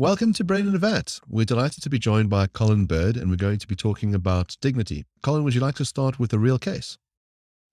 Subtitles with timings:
[0.00, 1.18] Welcome to Brain in a Vat.
[1.28, 4.56] We're delighted to be joined by Colin Bird, and we're going to be talking about
[4.60, 5.06] dignity.
[5.24, 6.98] Colin, would you like to start with a real case?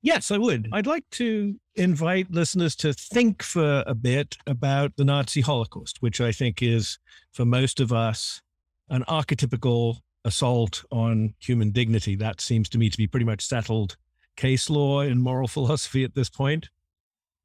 [0.01, 0.67] Yes, I would.
[0.73, 6.19] I'd like to invite listeners to think for a bit about the Nazi Holocaust, which
[6.19, 6.97] I think is,
[7.31, 8.41] for most of us,
[8.89, 12.15] an archetypical assault on human dignity.
[12.15, 13.97] That seems to me to be pretty much settled
[14.35, 16.69] case law in moral philosophy at this point.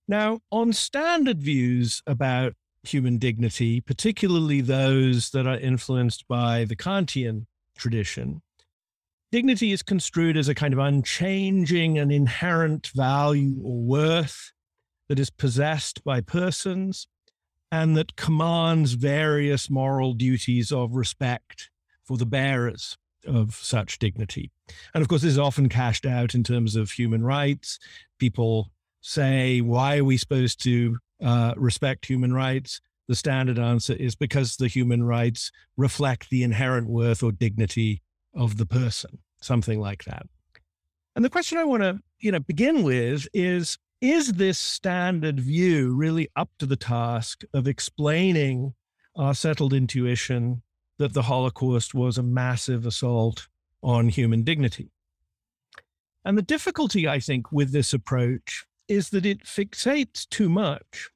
[0.09, 7.47] Now, on standard views about human dignity, particularly those that are influenced by the Kantian
[7.77, 8.43] tradition,
[9.33, 14.53] dignity is construed as a kind of unchanging and inherent value or worth
[15.09, 17.07] that is possessed by persons
[17.73, 21.71] and that commands various moral duties of respect
[22.05, 24.51] for the bearers of such dignity.
[24.95, 27.79] And of course, this is often cashed out in terms of human rights.
[28.19, 32.81] People say, why are we supposed to uh, respect human rights?
[33.09, 38.03] The standard answer is because the human rights reflect the inherent worth or dignity
[38.35, 40.27] of the person, something like that.
[41.17, 45.95] And the question I want to, you know, begin with is is this standard view
[45.95, 48.73] really up to the task of explaining
[49.15, 50.63] our settled intuition
[50.99, 53.49] that the Holocaust was a massive assault
[53.83, 54.91] on human dignity?
[56.25, 61.09] And the difficulty, I think, with this approach is that it fixates too much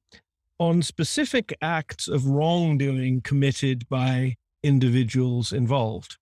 [0.58, 6.17] on specific acts of wrongdoing committed by individuals involved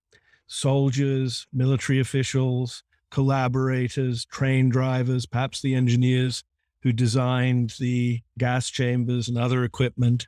[0.47, 6.42] soldiers, military officials, collaborators, train drivers, perhaps the engineers
[6.83, 10.27] who designed the gas chambers and other equipment.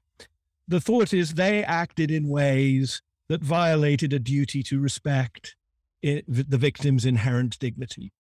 [0.67, 5.57] The thought is they acted in ways that violated a duty to respect
[6.03, 8.13] the victim's inherent dignity.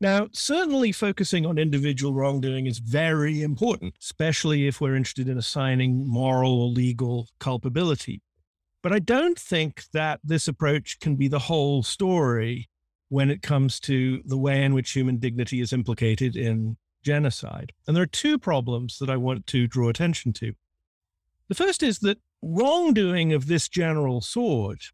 [0.00, 6.06] Now, certainly focusing on individual wrongdoing is very important, especially if we're interested in assigning
[6.06, 8.20] moral or legal culpability.
[8.82, 12.68] But I don't think that this approach can be the whole story
[13.08, 17.72] when it comes to the way in which human dignity is implicated in genocide.
[17.86, 20.52] And there are two problems that I want to draw attention to.
[21.48, 24.92] The first is that wrongdoing of this general sort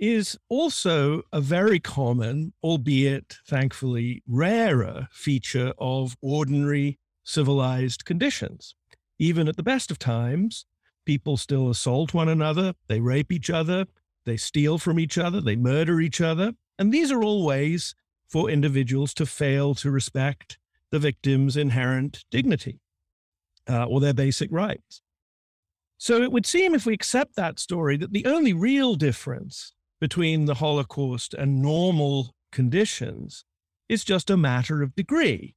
[0.00, 8.74] is also a very common, albeit thankfully rarer, feature of ordinary civilized conditions.
[9.18, 10.64] Even at the best of times,
[11.04, 13.84] people still assault one another, they rape each other,
[14.24, 16.52] they steal from each other, they murder each other.
[16.78, 17.94] And these are all ways
[18.26, 20.58] for individuals to fail to respect
[20.90, 22.80] the victim's inherent dignity
[23.68, 25.02] uh, or their basic rights.
[25.98, 30.46] So it would seem, if we accept that story, that the only real difference between
[30.46, 33.44] the Holocaust and normal conditions
[33.88, 35.54] is just a matter of degree.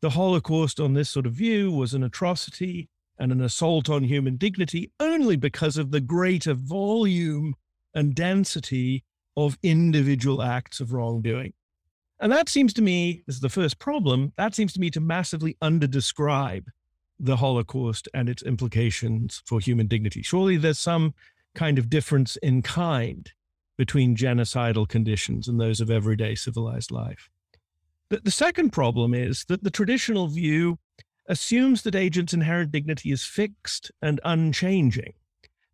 [0.00, 2.88] The Holocaust, on this sort of view, was an atrocity
[3.18, 7.54] and an assault on human dignity only because of the greater volume
[7.94, 9.04] and density
[9.36, 11.52] of individual acts of wrongdoing.
[12.20, 15.00] And that seems to me, this is the first problem, that seems to me to
[15.00, 16.66] massively underdescribe
[17.18, 20.22] the Holocaust and its implications for human dignity.
[20.22, 21.14] Surely there's some
[21.54, 23.30] kind of difference in kind
[23.76, 27.28] between genocidal conditions and those of everyday civilized life.
[28.10, 30.78] The, the second problem is that the traditional view
[31.26, 35.14] assumes that agents' inherent dignity is fixed and unchanging.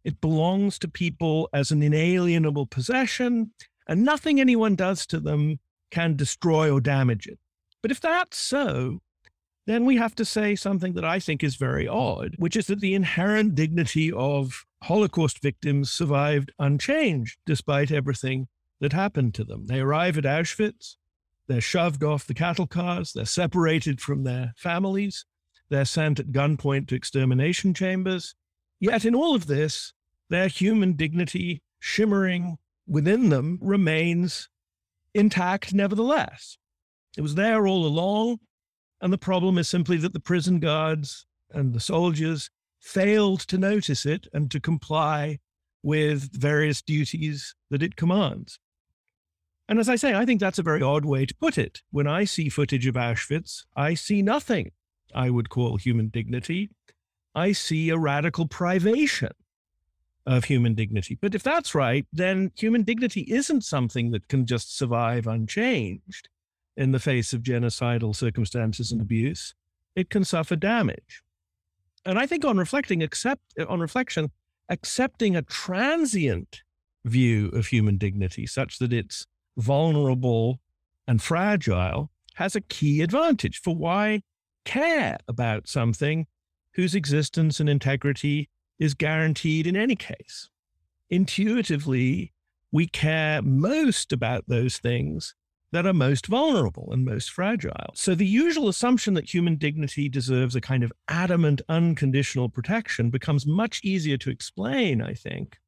[0.05, 3.53] It belongs to people as an inalienable possession,
[3.87, 5.59] and nothing anyone does to them
[5.91, 7.39] can destroy or damage it.
[7.83, 9.00] But if that's so,
[9.66, 12.81] then we have to say something that I think is very odd, which is that
[12.81, 18.48] the inherent dignity of Holocaust victims survived unchanged despite everything
[18.80, 19.66] that happened to them.
[19.66, 20.96] They arrive at Auschwitz,
[21.48, 25.26] they're shoved off the cattle cars, they're separated from their families,
[25.68, 28.34] they're sent at gunpoint to extermination chambers.
[28.78, 29.92] Yet in all of this,
[30.30, 34.48] their human dignity shimmering within them remains
[35.14, 36.56] intact nevertheless.
[37.16, 38.38] It was there all along.
[39.00, 42.50] And the problem is simply that the prison guards and the soldiers
[42.80, 45.38] failed to notice it and to comply
[45.82, 48.59] with various duties that it commands.
[49.68, 51.82] And as I say, I think that's a very odd way to put it.
[51.91, 54.72] When I see footage of Auschwitz, I see nothing
[55.15, 56.71] I would call human dignity.
[57.34, 59.30] I see a radical privation
[60.26, 61.16] of human dignity.
[61.21, 66.28] But if that's right, then human dignity isn't something that can just survive unchanged
[66.76, 69.54] in the face of genocidal circumstances and abuse.
[69.94, 71.22] It can suffer damage
[72.04, 74.30] and I think on reflecting, accept on reflection,
[74.68, 76.62] accepting a transient
[77.04, 79.26] view of human dignity, such that it's
[79.56, 80.60] vulnerable
[81.06, 83.60] and fragile, has a key advantage.
[83.60, 84.22] For why
[84.64, 86.26] care about something
[86.74, 88.48] whose existence and integrity
[88.78, 90.48] is guaranteed in any case?
[91.10, 92.32] intuitively
[92.72, 95.34] we care most about those things
[95.72, 97.93] that are most vulnerable and most fragile.
[97.95, 103.47] So the usual assumption that human dignity deserves a kind of adamant, unconditional protection becomes
[103.47, 105.59] much easier to explain, I think,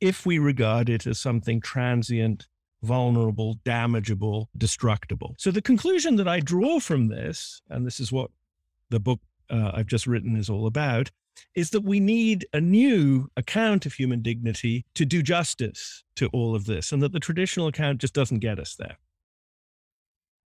[0.00, 2.46] if we regard it as something transient,
[2.82, 5.34] vulnerable, damageable, destructible.
[5.38, 8.30] So the conclusion that I draw from this, and this is what
[8.90, 11.10] the book uh, I've just written is all about,
[11.54, 16.54] is that we need a new account of human dignity to do justice to all
[16.54, 18.98] of this, and that the traditional account just doesn't get us there.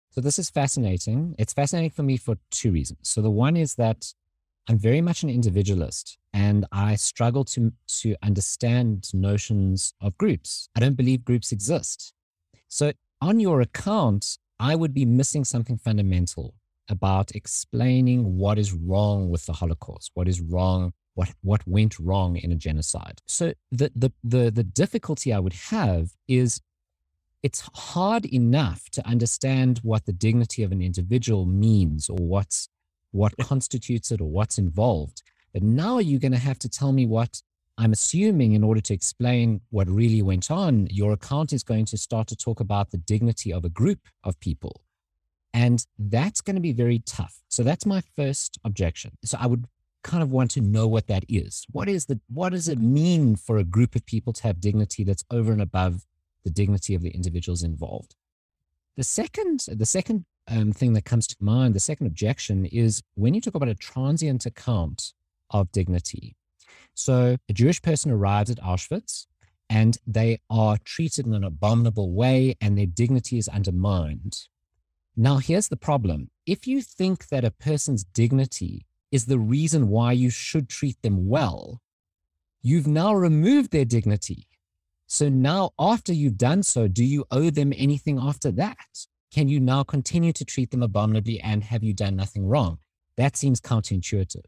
[0.10, 1.36] So this is fascinating.
[1.38, 3.00] It's fascinating for me for two reasons.
[3.04, 4.14] So the one is that
[4.68, 7.72] I'm very much an individualist and I struggle to,
[8.02, 10.70] to understand notions of groups.
[10.76, 12.14] I don't believe groups exist.
[12.68, 16.54] So on your account, I would be missing something fundamental
[16.90, 22.38] about explaining what is wrong with the Holocaust, what is wrong, what what went wrong
[22.38, 23.22] in a genocide.
[23.26, 26.62] So the the the, the difficulty I would have is
[27.44, 32.70] it's hard enough to understand what the dignity of an individual means or what's
[33.12, 35.24] what constitutes it or what's involved.
[35.54, 37.42] But now you're going to have to tell me what
[37.78, 41.98] I'm assuming in order to explain what really went on, your account is going to
[41.98, 44.82] start to talk about the dignity of a group of people.
[45.54, 47.40] And that's going to be very tough.
[47.50, 49.18] So that's my first objection.
[49.24, 49.66] So I would
[50.04, 51.66] kind of want to know what that is.
[51.72, 55.04] What is the what does it mean for a group of people to have dignity
[55.04, 56.06] that's over and above
[56.48, 58.16] the dignity of the individuals involved?
[58.96, 63.34] The second, the second um, thing that comes to mind, the second objection is when
[63.34, 65.14] you talk about a transient account
[65.52, 66.36] of dignity.
[66.94, 69.28] So a Jewish person arrives at Auschwitz
[69.70, 74.48] and they are treated in an abominable way and their dignity is undermined.
[75.16, 76.30] Now, here's the problem.
[76.46, 81.28] If you think that a person's dignity is the reason why you should treat them
[81.28, 81.82] well,
[82.62, 84.48] you've now removed their dignity.
[85.08, 88.78] So now, after you've done so, do you owe them anything after that?
[89.34, 92.80] Can you now continue to treat them abominably and have you done nothing wrong?
[93.16, 94.44] That seems counterintuitive.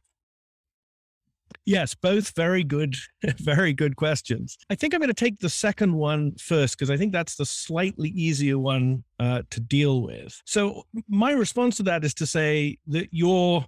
[1.65, 2.95] Yes, both very good,
[3.37, 4.57] very good questions.
[4.69, 7.45] I think I'm going to take the second one first because I think that's the
[7.45, 10.41] slightly easier one uh, to deal with.
[10.45, 13.65] So my response to that is to say that you're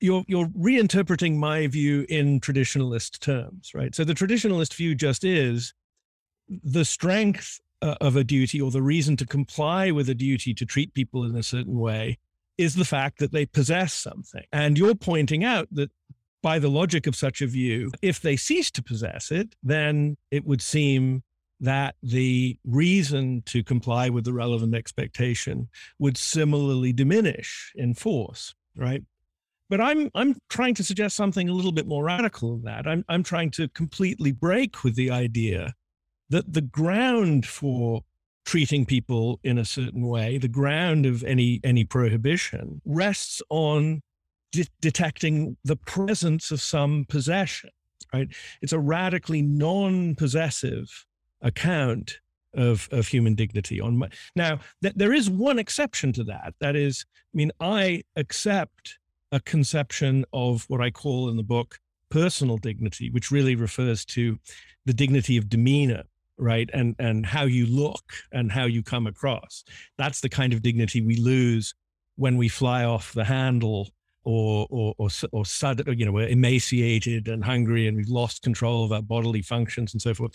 [0.00, 3.94] you're you're reinterpreting my view in traditionalist terms, right?
[3.94, 5.74] So the traditionalist view just is
[6.62, 10.66] the strength uh, of a duty or the reason to comply with a duty to
[10.66, 12.18] treat people in a certain way
[12.58, 14.44] is the fact that they possess something.
[14.52, 15.90] And you're pointing out that
[16.42, 20.44] by the logic of such a view, if they cease to possess it, then it
[20.44, 21.22] would seem
[21.60, 25.68] that the reason to comply with the relevant expectation
[25.98, 29.02] would similarly diminish in force, right?
[29.68, 32.86] But I'm I'm trying to suggest something a little bit more radical than that.
[32.86, 35.74] I'm I'm trying to completely break with the idea
[36.30, 38.02] that the ground for
[38.46, 44.02] treating people in a certain way, the ground of any any prohibition rests on
[44.52, 47.70] de- detecting the presence of some possession,
[48.12, 48.28] right?
[48.62, 51.06] It's a radically non possessive
[51.42, 52.18] account
[52.54, 53.80] of, of human dignity.
[53.80, 56.54] On my, now, th- there is one exception to that.
[56.60, 58.98] That is, I mean, I accept
[59.32, 61.78] a conception of what I call in the book
[62.10, 64.38] personal dignity, which really refers to
[64.84, 66.02] the dignity of demeanor
[66.40, 69.62] right and and how you look and how you come across
[69.98, 71.74] that's the kind of dignity we lose
[72.16, 73.88] when we fly off the handle
[74.24, 78.84] or or or, or sudden, you know, we're emaciated and hungry and we've lost control
[78.84, 80.32] of our bodily functions and so forth.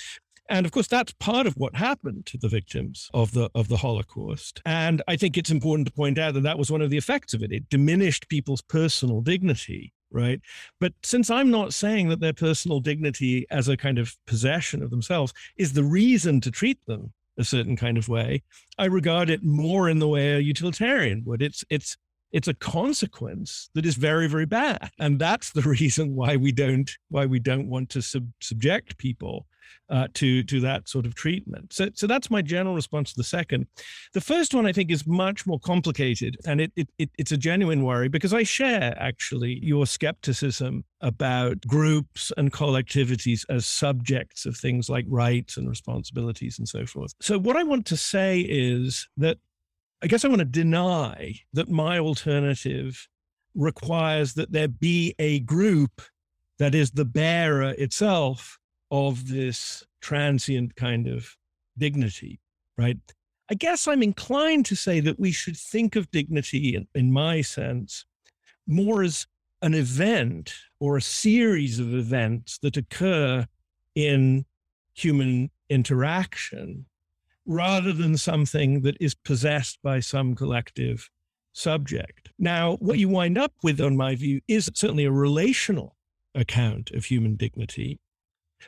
[0.50, 3.78] And of course, that's part of what happened to the victims of the of the
[3.78, 4.62] Holocaust.
[4.66, 7.34] And I think it's important to point out that that was one of the effects
[7.34, 7.52] of it.
[7.52, 10.42] It diminished people's personal dignity, right?
[10.80, 14.90] But since I'm not saying that their personal dignity as a kind of possession of
[14.90, 18.44] themselves is the reason to treat them a certain kind of way,
[18.78, 21.42] I regard it more in the way a utilitarian would.
[21.42, 21.98] It's it's
[22.36, 24.92] it's a consequence that is very very bad.
[25.00, 29.48] And that's the reason why we don't why we don't want to sub- subject people
[29.90, 31.72] uh, to to that sort of treatment.
[31.72, 33.68] So so that's my general response to the second.
[34.14, 37.38] The first one i think is much more complicated and it, it, it it's a
[37.38, 44.58] genuine worry because i share actually your skepticism about groups and collectivities as subjects of
[44.58, 47.14] things like rights and responsibilities and so forth.
[47.22, 49.38] So what i want to say is that
[50.04, 53.08] I guess I want to deny that my alternative
[53.56, 56.02] requires that there be a group
[56.60, 58.60] that is the bearer itself
[58.92, 61.36] of this transient kind of
[61.78, 62.40] dignity,
[62.78, 62.98] right?
[63.50, 67.42] I guess I'm inclined to say that we should think of dignity, in, in my
[67.42, 68.06] sense,
[68.68, 69.28] more as
[69.62, 73.46] an event or a series of events that occur
[73.96, 74.46] in
[74.94, 76.86] human interaction
[77.46, 81.10] rather than something that is possessed by some collective
[81.54, 82.30] subject.
[82.38, 85.96] Now, what you wind up with, on my view, is certainly a relational
[86.34, 88.00] account of human dignity.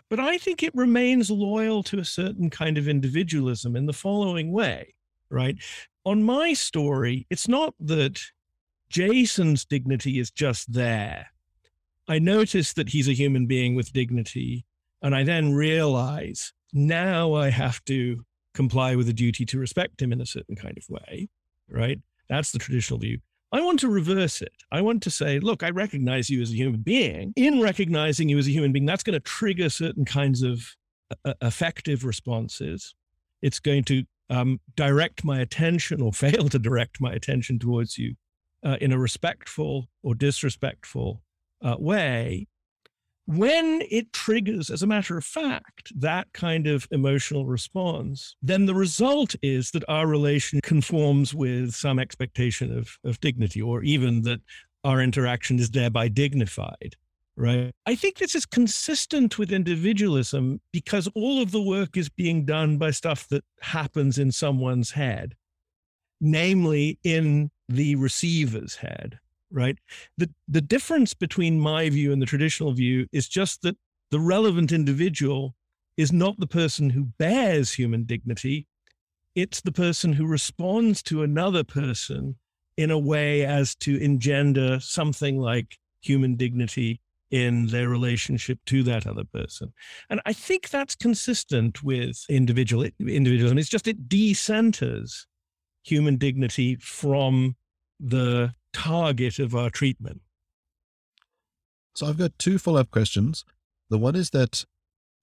[0.10, 4.51] But I think it remains loyal to a certain kind of individualism in the following
[4.51, 4.93] way,
[5.29, 5.57] right?
[6.05, 8.22] On my story, it's not that
[8.89, 11.27] Jason's dignity is just there.
[12.07, 14.65] I notice that he's a human being with dignity,
[15.01, 18.24] and I then realize now I have to
[18.57, 21.29] comply with a duty to respect him in a certain kind of way,
[21.69, 21.99] right?
[22.27, 23.19] That's the traditional view.
[23.51, 24.51] I want to reverse it.
[24.71, 27.33] I want to say, look, I recognize you as a human being.
[27.35, 30.75] In recognizing you as a human being, that's going to trigger certain kinds of
[31.23, 32.95] uh, effective responses.
[33.43, 38.15] It's going to um, direct my attention or fail to direct my attention towards you
[38.65, 41.21] uh, in a respectful or disrespectful
[41.61, 42.47] uh, way
[43.27, 48.74] when it triggers, as a matter of fact, that kind of emotional response, then the
[48.74, 54.39] result is that our relation conforms with some expectation of, of dignity, or even that
[54.86, 56.96] our interaction is thereby dignified.
[57.36, 57.72] Right.
[57.86, 62.77] I think this is consistent with individualism because all of the work is being done
[62.77, 65.36] by stuff that happens in someone's head,
[66.22, 69.19] namely in the receiver's head
[69.51, 69.77] right?
[70.17, 73.77] The, the difference between my view and the traditional view is just that
[74.11, 75.55] the relevant individual
[75.97, 78.67] is not the person who bears human dignity,
[79.35, 82.35] it's the person who responds to another person
[82.77, 87.01] in a way as to engender something like human dignity
[87.31, 89.73] in their relationship to that other person.
[90.09, 93.57] And I think that's consistent with individual individualism.
[93.57, 95.25] It's just it decenters
[95.83, 97.55] human dignity from
[97.99, 100.21] the target of our treatment.
[101.95, 103.43] So I've got two follow up questions.
[103.89, 104.65] The one is that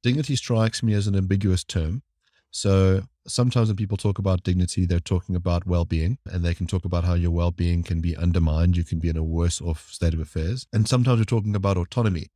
[0.02, 2.02] dignity strikes me as an ambiguous term.
[2.50, 6.66] So sometimes when people talk about dignity, they're talking about well being, and they can
[6.66, 8.76] talk about how your well being can be undermined.
[8.76, 10.66] You can be in a worse off state of affairs.
[10.72, 12.28] And sometimes we're talking about autonomy,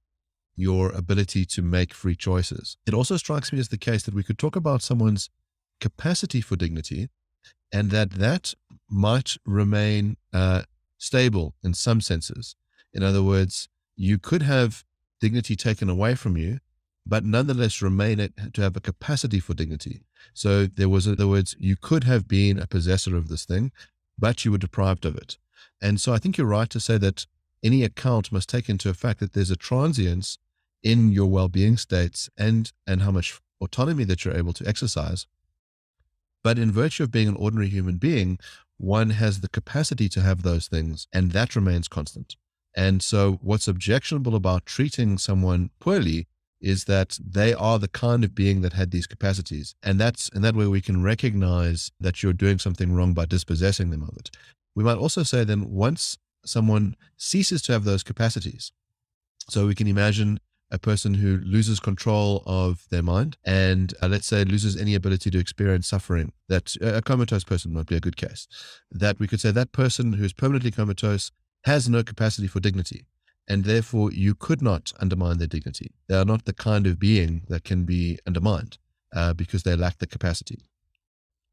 [0.57, 2.77] your ability to make free choices.
[2.87, 5.31] It also strikes me as the case that we could talk about someone's
[5.81, 7.09] capacity for dignity
[7.73, 8.55] and that that
[8.91, 10.63] might remain uh,
[10.99, 12.55] stable in some senses.
[12.93, 14.85] In other words, you could have
[15.21, 16.61] dignity taken away from you,
[17.07, 20.03] but nonetheless remain it to have a capacity for dignity.
[20.35, 23.73] So there was, in other words, you could have been a possessor of this thing,
[24.19, 25.39] but you were deprived of it.
[25.81, 27.27] And so I think you're right to say that
[27.63, 30.39] any account must take into effect that there's a transience
[30.83, 35.27] in your well-being states and and how much autonomy that you're able to exercise.
[36.43, 38.39] But in virtue of being an ordinary human being,
[38.77, 42.37] one has the capacity to have those things, and that remains constant.
[42.75, 46.29] And so, what's objectionable about treating someone poorly
[46.61, 50.43] is that they are the kind of being that had these capacities, and that's in
[50.43, 54.31] that way we can recognize that you're doing something wrong by dispossessing them of it.
[54.75, 58.73] We might also say then once someone ceases to have those capacities,
[59.49, 60.41] so we can imagine
[60.71, 65.31] a person who loses control of their mind and uh, let's say loses any ability
[65.31, 68.47] to experience suffering that a comatose person might be a good case.
[68.91, 71.31] That we could say that person who's permanently comatose
[71.65, 73.07] has no capacity for dignity
[73.49, 75.93] and therefore you could not undermine their dignity.
[76.09, 78.79] They are not the kind of being that can be undermined
[79.15, 80.61] uh, because they lack the capacity.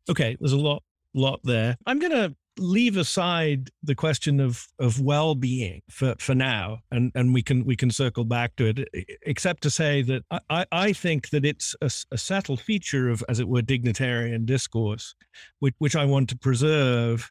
[0.09, 1.77] Okay there's a lot lot there.
[1.85, 7.33] I'm going to leave aside the question of of well-being for for now and and
[7.33, 11.29] we can we can circle back to it except to say that i i think
[11.29, 15.15] that it's a, a settled feature of as it were dignitarian discourse
[15.59, 17.29] which which i want to preserve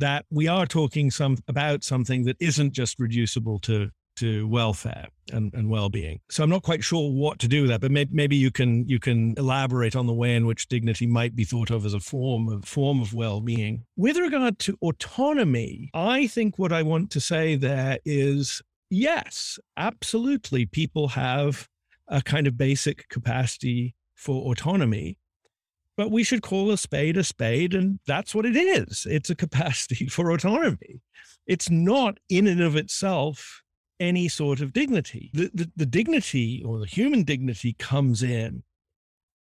[0.00, 5.52] that we are talking some about something that isn't just reducible to to welfare and,
[5.54, 6.20] and well-being.
[6.30, 8.88] So I'm not quite sure what to do with that, but maybe, maybe you can
[8.88, 12.00] you can elaborate on the way in which dignity might be thought of as a
[12.00, 13.84] form of form of well-being.
[13.96, 20.66] With regard to autonomy, I think what I want to say there is yes, absolutely,
[20.66, 21.68] people have
[22.08, 25.18] a kind of basic capacity for autonomy.
[25.96, 29.06] But we should call a spade a spade, and that's what it is.
[29.08, 31.00] It's a capacity for autonomy.
[31.46, 33.62] It's not in and of itself
[34.00, 35.30] any sort of dignity.
[35.32, 38.62] The, the, the dignity or the human dignity comes in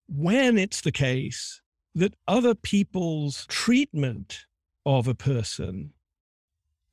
[0.08, 1.62] when it's the case
[1.96, 4.46] that other people's treatment
[4.86, 5.94] of a person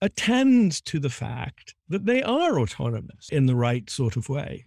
[0.01, 4.67] attends to the fact that they are autonomous in the right sort of way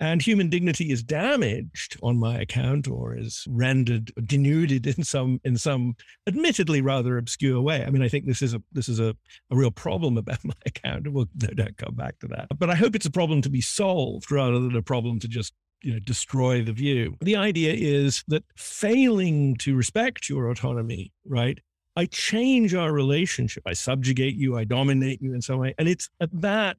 [0.00, 5.56] and human dignity is damaged on my account or is rendered denuded in some in
[5.56, 5.94] some
[6.26, 9.14] admittedly rather obscure way i mean i think this is a this is a,
[9.50, 12.74] a real problem about my account we'll no doubt come back to that but i
[12.74, 15.52] hope it's a problem to be solved rather than a problem to just
[15.82, 17.16] you know destroy the view.
[17.20, 21.58] The idea is that failing to respect your autonomy, right?
[21.96, 23.62] I change our relationship.
[23.66, 25.74] I subjugate you, I dominate you in some way.
[25.78, 26.76] And it's at that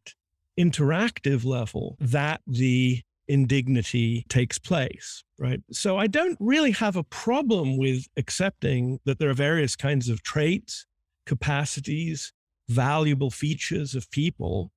[0.60, 5.62] interactive level that the indignity takes place, right?
[5.72, 10.24] So I don't really have a problem with accepting that there are various kinds of
[10.24, 10.86] traits,
[11.26, 12.34] capacities,
[12.68, 14.72] valuable features of people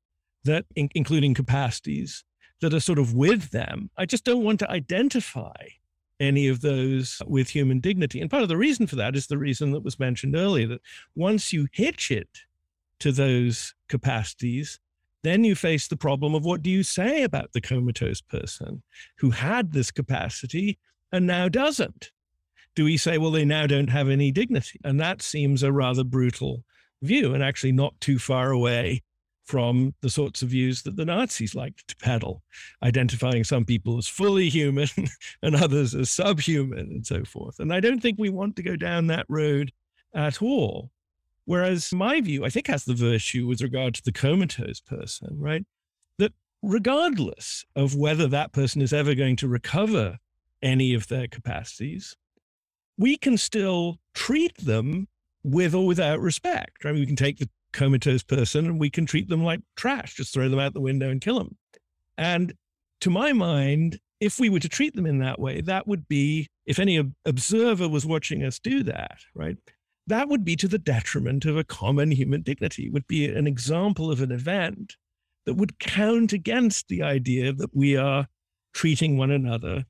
[0.45, 2.25] that, in, including capacities,
[2.61, 3.91] that are sort of with them.
[3.97, 5.53] I just don't want to identify
[6.21, 8.21] any of those with human dignity.
[8.21, 10.81] And part of the reason for that is the reason that was mentioned earlier that
[11.15, 12.29] once you hitch it
[13.01, 14.79] to those capacities,
[15.25, 18.83] then you face the problem of what do you say about the comatose person
[19.19, 20.79] who had this capacity
[21.13, 22.11] and now doesn't?
[22.77, 24.79] Do we say, well, they now don't have any dignity?
[24.85, 26.65] And that seems a rather brutal
[27.03, 29.03] view and actually not too far away
[29.45, 32.43] from the sorts of views that the Nazis liked to peddle,
[32.83, 34.89] identifying some people as fully human
[35.43, 37.61] and others as subhuman and so forth.
[37.61, 39.71] And I don't think we want to go down that road
[40.15, 40.91] at all.
[41.47, 45.65] Whereas my view, I think, has the virtue with regard to the comatose person, right?
[46.19, 46.33] That
[46.63, 50.19] regardless of whether that person is ever going to recover
[50.63, 52.17] any of their capacities,
[52.97, 55.09] we can still treat them
[55.43, 56.85] with or without respect.
[56.85, 56.95] Right?
[56.95, 60.49] We can take the comatose person and we can treat them like trash, just throw
[60.49, 61.57] them out the window and kill them.
[62.17, 62.55] And
[63.01, 66.49] to my mind, if we were to treat them in that way, that would be,
[66.65, 69.59] if any observer was watching us do that, right?
[70.07, 73.47] That would be to the detriment of a common human dignity, it would be an
[73.47, 74.97] example of an event
[75.47, 78.29] that would count against the idea that we are
[78.73, 79.85] treating one another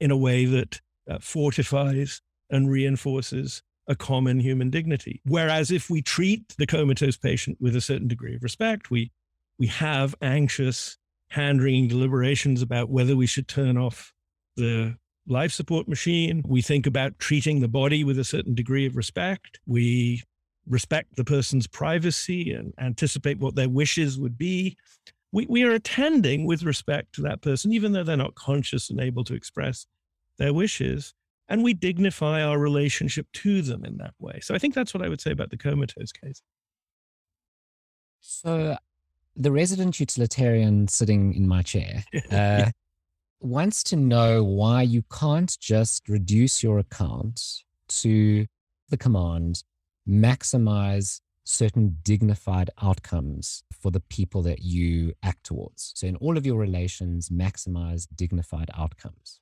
[0.00, 5.20] in a way that uh, fortifies and reinforces a common human dignity.
[5.24, 9.10] Whereas if we treat the comatose patient with a certain degree of respect, we
[9.58, 10.96] we have anxious,
[11.28, 14.14] hand-wringing deliberations about whether we should turn off
[14.56, 16.42] the life support machine.
[16.46, 19.60] We think about treating the body with a certain degree of respect.
[19.66, 20.22] We
[20.66, 24.76] respect the person's privacy and anticipate what their wishes would be.
[25.32, 29.00] We, we are attending with respect to that person, even though they're not conscious and
[29.00, 29.86] able to express
[30.38, 31.14] their wishes
[31.50, 34.38] and we dignify our relationship to them in that way.
[34.40, 36.40] So I think that's what I would say about the comatose case.
[38.20, 38.76] So
[39.36, 42.70] the resident utilitarian sitting in my chair uh,
[43.40, 47.42] wants to know why you can't just reduce your account
[47.88, 48.46] to
[48.88, 49.62] the command
[50.08, 55.92] maximize certain dignified outcomes for the people that you act towards.
[55.96, 59.40] So in all of your relations, maximize dignified outcomes.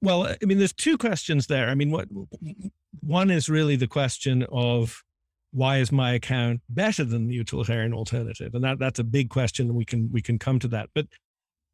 [0.00, 1.68] Well, I mean, there's two questions there.
[1.68, 2.08] I mean, what
[3.00, 5.02] one is really the question of
[5.50, 9.74] why is my account better than the utilitarian alternative, and that that's a big question,
[9.74, 10.90] we can we can come to that.
[10.94, 11.06] But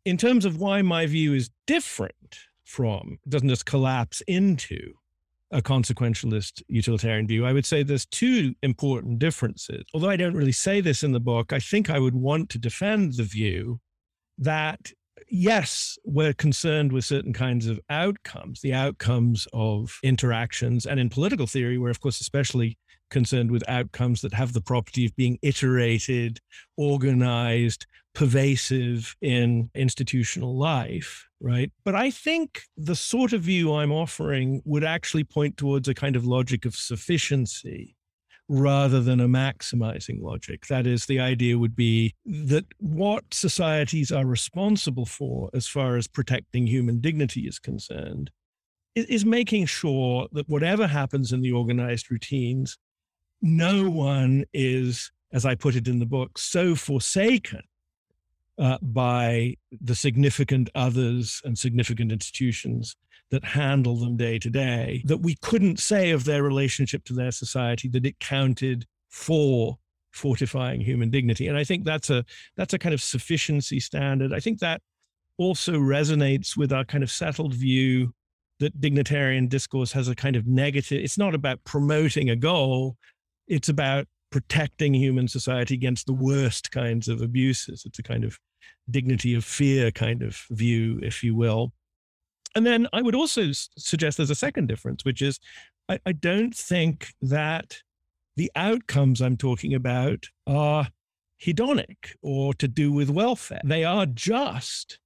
[0.04, 4.94] in terms of why my view is different from, doesn't just collapse into
[5.50, 9.84] a consequentialist utilitarian view, I would say there's two important differences.
[9.94, 12.58] Although I don't really say this in the book, I think I would want to
[12.58, 13.80] defend the view
[14.38, 14.90] that
[15.30, 20.86] yes, we're concerned with certain kinds of outcomes, the outcomes of interactions.
[20.86, 22.78] And in political theory, we're, of course, especially
[23.10, 26.40] concerned with outcomes that have the property of being iterated,
[26.76, 31.72] organized, pervasive in institutional life, right?
[31.84, 36.16] But I think the sort of view I'm offering would actually point towards a kind
[36.16, 37.96] of logic of sufficiency
[38.48, 40.66] rather than a maximizing logic.
[40.66, 46.06] That is, the idea would be that what societies are responsible for as far as
[46.06, 48.30] protecting human dignity is concerned
[48.94, 52.78] is making sure that whatever happens in the organized routines,
[53.42, 57.62] no one is, as I put it in the book, so forsaken
[58.58, 62.96] uh, by the significant others and significant institutions
[63.30, 67.32] that handle them day to day that we couldn't say of their relationship to their
[67.32, 69.78] society that it counted for
[70.12, 71.48] fortifying human dignity.
[71.48, 72.24] And i think that's a
[72.56, 74.32] that's a kind of sufficiency standard.
[74.32, 74.80] I think that
[75.36, 78.14] also resonates with our kind of settled view
[78.60, 82.96] that dignitarian discourse has a kind of negative it's not about promoting a goal
[83.48, 88.36] it's about protecting human society against the worst kinds of abuses it's a kind of
[88.90, 91.72] dignity of fear kind of view if you will
[92.54, 95.40] and then I would also suggest there's a second difference, which is
[95.88, 97.78] I, I don't think that
[98.36, 100.88] the outcomes I'm talking about are
[101.44, 103.60] hedonic or to do with welfare.
[103.64, 104.98] They are just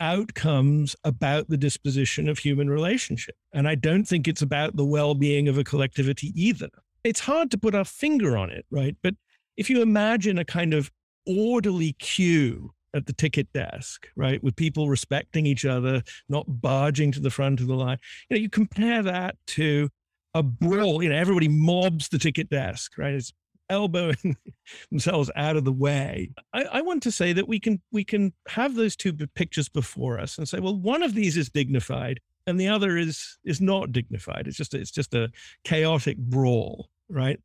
[0.00, 3.36] outcomes about the disposition of human relationship.
[3.52, 6.70] And I don't think it's about the well being of a collectivity either.
[7.04, 8.96] It's hard to put our finger on it, right?
[9.02, 9.14] But
[9.56, 10.90] if you imagine a kind of
[11.26, 14.42] orderly queue at the ticket desk, right?
[14.42, 17.98] With people respecting each other, not barging to the front of the line.
[18.28, 19.88] You know, you compare that to
[20.34, 23.14] a brawl, you know, everybody mobs the ticket desk, right?
[23.14, 23.32] It's
[23.68, 24.36] elbowing
[24.90, 26.30] themselves out of the way.
[26.52, 30.18] I, I, want to say that we can we can have those two pictures before
[30.18, 33.92] us and say, well, one of these is dignified and the other is is not
[33.92, 34.46] dignified.
[34.46, 35.30] It's just it's just a
[35.64, 37.40] chaotic brawl, right?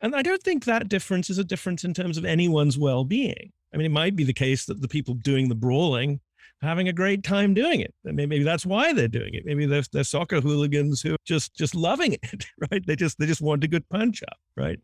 [0.00, 3.52] And I don't think that difference is a difference in terms of anyone's well-being.
[3.72, 6.20] I mean, it might be the case that the people doing the brawling
[6.62, 7.94] are having a great time doing it.
[8.04, 9.44] Maybe that's why they're doing it.
[9.46, 12.84] Maybe they're, they're soccer hooligans who are just just loving it, right?
[12.86, 14.78] They just they just want a good punch up, right?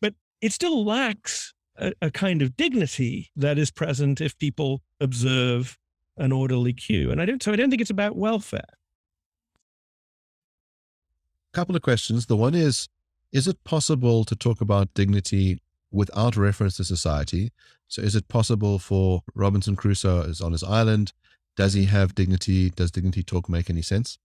[0.00, 5.78] But it still lacks a, a kind of dignity that is present if people observe
[6.16, 7.10] an orderly queue.
[7.10, 8.60] And I don't so I don't think it's about welfare.
[11.52, 12.26] Couple of questions.
[12.26, 12.88] The one is
[13.32, 15.60] is it possible to talk about dignity
[15.90, 17.50] without reference to society?
[17.88, 21.12] So, is it possible for Robinson Crusoe is on his island?
[21.56, 22.70] Does he have dignity?
[22.70, 24.18] Does dignity talk make any sense?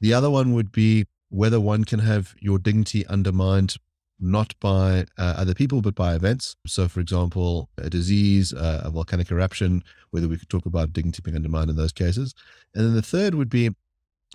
[0.00, 3.76] The other one would be whether one can have your dignity undermined
[4.20, 6.54] not by uh, other people, but by events.
[6.66, 11.22] So, for example, a disease, uh, a volcanic eruption, whether we could talk about dignity
[11.22, 12.34] being undermined in those cases.
[12.74, 13.70] And then the third would be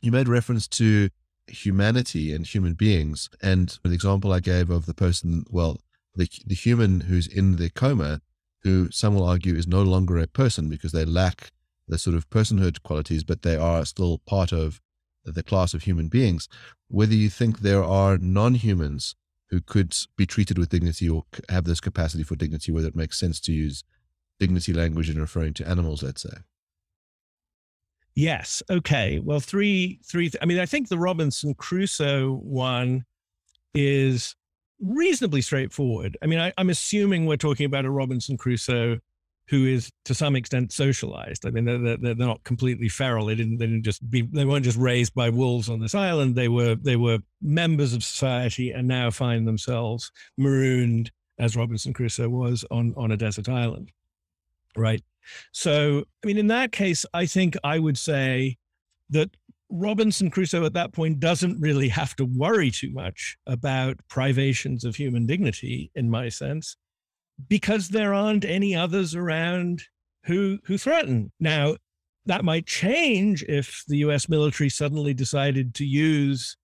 [0.01, 1.09] you made reference to
[1.47, 3.29] humanity and human beings.
[3.41, 5.79] And the example I gave of the person, well,
[6.15, 8.21] the, the human who's in the coma,
[8.63, 11.51] who some will argue is no longer a person because they lack
[11.87, 14.81] the sort of personhood qualities, but they are still part of
[15.23, 16.47] the class of human beings.
[16.87, 19.15] Whether you think there are non humans
[19.49, 23.19] who could be treated with dignity or have this capacity for dignity, whether it makes
[23.19, 23.83] sense to use
[24.39, 26.37] dignity language in referring to animals, let's say.
[28.15, 28.63] Yes.
[28.69, 29.19] Okay.
[29.19, 30.29] Well, three, three.
[30.29, 33.03] Th- I mean, I think the Robinson Crusoe one
[33.73, 34.35] is
[34.79, 36.17] reasonably straightforward.
[36.21, 38.99] I mean, I, am assuming we're talking about a Robinson Crusoe
[39.47, 41.45] who is to some extent socialized.
[41.45, 43.27] I mean, they're, they're, they're not completely feral.
[43.27, 46.35] They didn't, they didn't just be, they weren't just raised by wolves on this island.
[46.35, 52.29] They were, they were members of society and now find themselves marooned as Robinson Crusoe
[52.29, 53.91] was on, on a desert island.
[54.75, 55.01] Right.
[55.51, 58.57] So, I mean, in that case, I think I would say
[59.09, 59.31] that
[59.69, 64.95] Robinson Crusoe at that point doesn't really have to worry too much about privations of
[64.95, 66.77] human dignity, in my sense,
[67.47, 69.83] because there aren't any others around
[70.25, 71.31] who who threaten.
[71.39, 71.75] Now,
[72.25, 74.29] that might change if the U.S.
[74.29, 76.57] military suddenly decided to use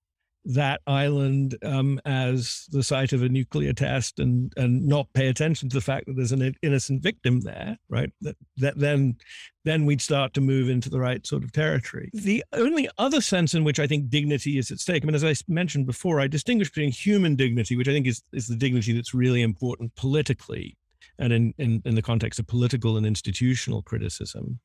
[0.46, 5.70] that island um, as the site of a nuclear test and and not pay attention
[5.70, 8.12] to the fact that there's an innocent victim there, right?
[8.22, 9.18] That that then
[9.64, 12.10] then we'd start to move into the right sort of territory.
[12.14, 15.24] The only other sense in which I think dignity is at stake, I mean, as
[15.24, 18.94] I mentioned before, I distinguish between human dignity, which I think is is the dignity
[18.94, 20.78] that's really important politically,
[21.20, 24.60] and in in, in the context of political and institutional criticism,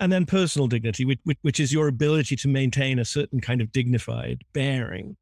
[0.00, 3.72] and then personal dignity, which, which is your ability to maintain a certain kind of
[3.72, 5.16] dignified bearing.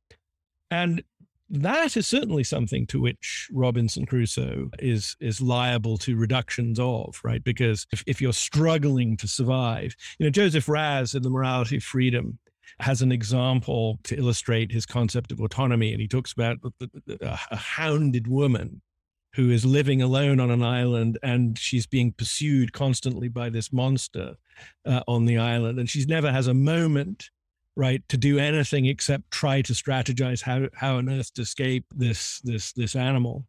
[0.71, 1.03] And
[1.49, 7.43] that is certainly something to which Robinson Crusoe is is liable to reductions of, right?
[7.43, 11.85] Because if, if you're struggling to survive, you know, Joseph Raz in The Morality of
[11.85, 12.39] Freedom
[12.81, 15.93] has an example to illustrate his concept of autonomy.
[15.93, 16.59] And he talks about
[17.21, 18.83] a hounded woman
[19.37, 24.35] who is living alone on an island and she's being pursued constantly by this monster
[24.87, 25.79] uh, on the island.
[25.79, 27.29] And she's never has a moment,
[27.77, 32.41] right, to do anything except try to strategize how, how on earth to escape this,
[32.45, 33.45] this, this animal.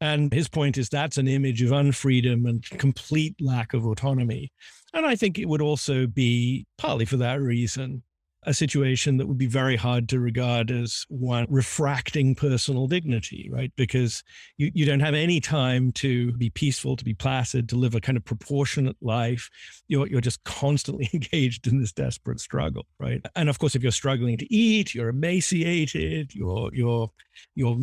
[0.00, 4.50] And his point is that's an image of unfreedom and complete lack of autonomy.
[4.94, 8.02] And I think it would also be partly for that reason
[8.46, 13.72] a situation that would be very hard to regard as one refracting personal dignity, right?
[13.76, 14.22] Because
[14.56, 18.00] you, you don't have any time to be peaceful, to be placid, to live a
[18.00, 19.50] kind of proportionate life.
[19.88, 23.20] You're, you're just constantly engaged in this desperate struggle, right?
[23.34, 27.10] And of course, if you're struggling to eat, you're emaciated, your, your,
[27.56, 27.76] your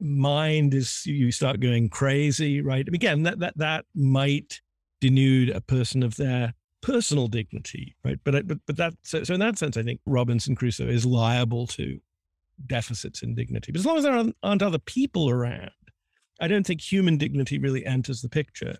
[0.00, 2.86] mind is, you start going crazy, right?
[2.86, 4.60] Again, that, that, that might
[5.00, 6.52] denude a person of their
[6.82, 8.18] personal dignity, right?
[8.24, 11.66] But but but that so, so in that sense, I think Robinson Crusoe is liable
[11.68, 12.00] to
[12.66, 13.72] deficits in dignity.
[13.72, 15.70] But as long as there aren't other people around,
[16.40, 18.76] I don't think human dignity really enters the picture.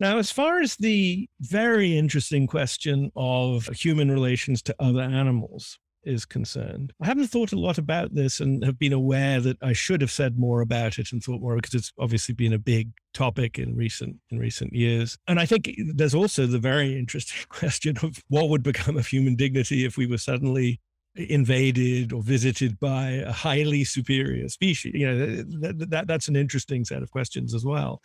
[0.00, 6.24] Now, as far as the very interesting question of human relations to other animals, is
[6.24, 6.92] concerned.
[7.00, 10.10] I haven't thought a lot about this and have been aware that I should have
[10.10, 13.76] said more about it and thought more because it's obviously been a big topic in
[13.76, 15.16] recent in recent years.
[15.26, 19.36] And I think there's also the very interesting question of what would become of human
[19.36, 20.80] dignity if we were suddenly
[21.14, 24.94] invaded or visited by a highly superior species.
[24.94, 28.00] You know, that, that that's an interesting set of questions as well.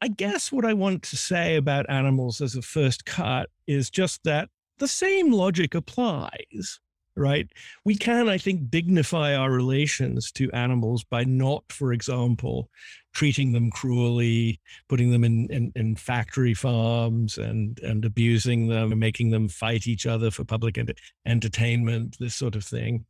[0.00, 4.22] I guess what I want to say about animals as a first cut is just
[4.24, 6.78] that the same logic applies,
[7.18, 7.48] right?
[7.84, 12.70] We can, I think, dignify our relations to animals by not, for example,
[13.12, 19.00] treating them cruelly, putting them in, in, in factory farms and, and abusing them and
[19.00, 23.04] making them fight each other for public ent- entertainment, this sort of thing.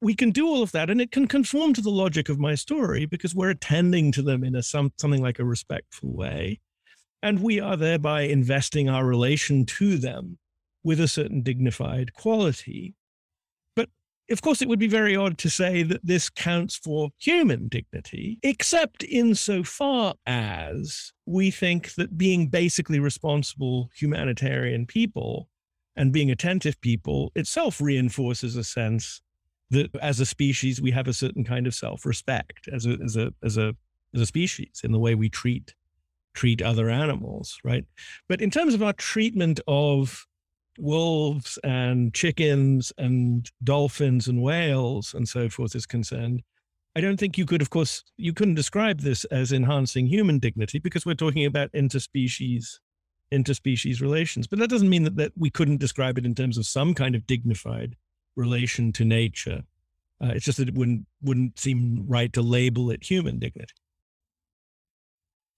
[0.00, 2.54] We can do all of that, and it can conform to the logic of my
[2.56, 6.60] story because we're attending to them in a some, something like a respectful way,
[7.22, 10.36] and we are thereby investing our relation to them
[10.82, 12.94] with a certain dignified quality.
[14.30, 18.38] Of course, it would be very odd to say that this counts for human dignity,
[18.42, 25.48] except insofar as we think that being basically responsible humanitarian people
[25.94, 29.20] and being attentive people itself reinforces a sense
[29.70, 33.32] that as a species we have a certain kind of self-respect as a as a
[33.42, 33.74] as a
[34.14, 35.74] as a species in the way we treat
[36.34, 37.84] treat other animals right?
[38.28, 40.26] But in terms of our treatment of
[40.78, 46.42] wolves and chickens and dolphins and whales and so forth is concerned,
[46.96, 50.78] I don't think you could, of course, you couldn't describe this as enhancing human dignity
[50.78, 52.78] because we're talking about interspecies
[53.32, 54.46] interspecies relations.
[54.46, 57.14] But that doesn't mean that, that we couldn't describe it in terms of some kind
[57.14, 57.96] of dignified
[58.36, 59.64] relation to nature.
[60.22, 63.74] Uh, it's just that it wouldn't wouldn't seem right to label it human dignity.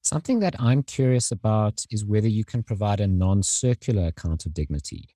[0.07, 4.55] Something that I'm curious about is whether you can provide a non circular account of
[4.55, 5.09] dignity.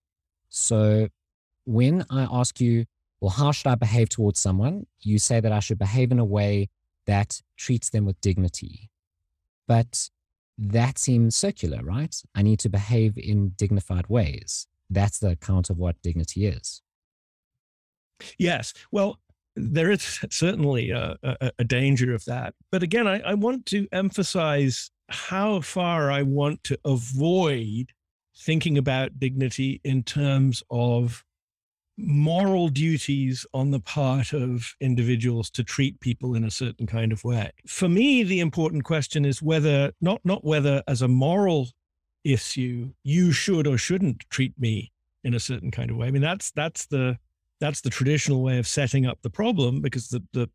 [0.49, 1.07] So,
[1.65, 2.87] when I ask you,
[3.21, 4.89] well, how should I behave towards someone?
[4.99, 6.71] You say that I should behave in a way
[7.07, 8.91] that treats them with dignity.
[9.69, 10.11] But
[10.59, 12.21] that seems circular, right?
[12.35, 14.67] I need to behave in dignified ways.
[14.91, 16.83] That's the account of what dignity is.
[18.39, 18.75] Yes.
[18.91, 19.21] Well,
[19.57, 22.55] there is certainly a, a, a, danger of that.
[22.71, 27.93] But again, I, I want to emphasize how far I want to avoid
[28.37, 31.25] thinking about dignity in terms of
[31.99, 37.23] moral duties on the part of individuals to treat people in a certain kind of
[37.25, 37.51] way.
[37.67, 41.69] For me, the important question is whether not not whether as a moral
[42.25, 44.93] issue you should or shouldn't treat me
[45.25, 46.07] in a certain kind of way.
[46.07, 47.19] I mean that's that's the
[47.61, 50.49] that's the traditional way of setting up the problem because the, the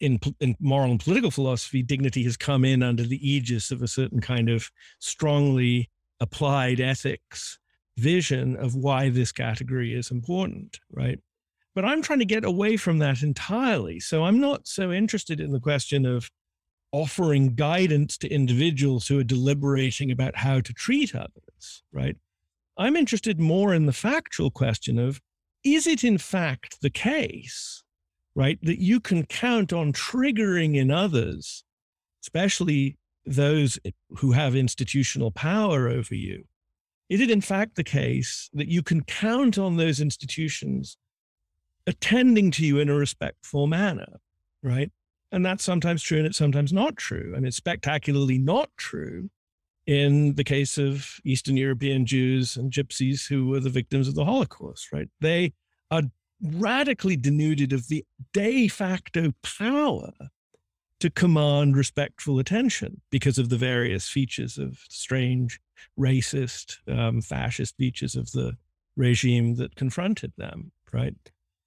[0.00, 3.88] in, in moral and political philosophy, dignity has come in under the aegis of a
[3.88, 7.58] certain kind of strongly applied ethics
[7.96, 11.18] vision of why this category is important, right?
[11.74, 14.00] But I'm trying to get away from that entirely.
[14.00, 16.30] So I'm not so interested in the question of
[16.92, 22.16] offering guidance to individuals who are deliberating about how to treat others, right?
[22.76, 25.20] I'm interested more in the factual question of
[25.64, 27.82] is it in fact the case,
[28.34, 31.64] right, that you can count on triggering in others,
[32.22, 32.96] especially
[33.26, 33.78] those
[34.18, 36.44] who have institutional power over you?
[37.08, 40.96] Is it in fact the case that you can count on those institutions
[41.86, 44.20] attending to you in a respectful manner,
[44.62, 44.92] right?
[45.32, 47.32] And that's sometimes true and it's sometimes not true.
[47.34, 49.30] I mean, it's spectacularly not true
[49.90, 54.24] in the case of Eastern European Jews and Gypsies who were the victims of the
[54.24, 55.08] Holocaust, right?
[55.20, 55.52] They
[55.90, 56.02] are
[56.40, 60.12] radically denuded of the de facto power
[61.00, 65.58] to command respectful attention because of the various features of strange,
[65.98, 68.52] racist, um, fascist features of the
[68.96, 71.16] regime that confronted them, right?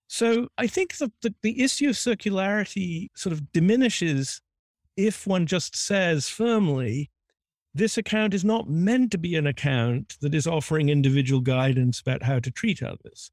[0.08, 4.40] So I think the, the, the issue of circularity sort of diminishes
[4.96, 7.10] if one just says firmly,
[7.74, 12.24] this account is not meant to be an account that is offering individual guidance about
[12.24, 13.32] how to treat others.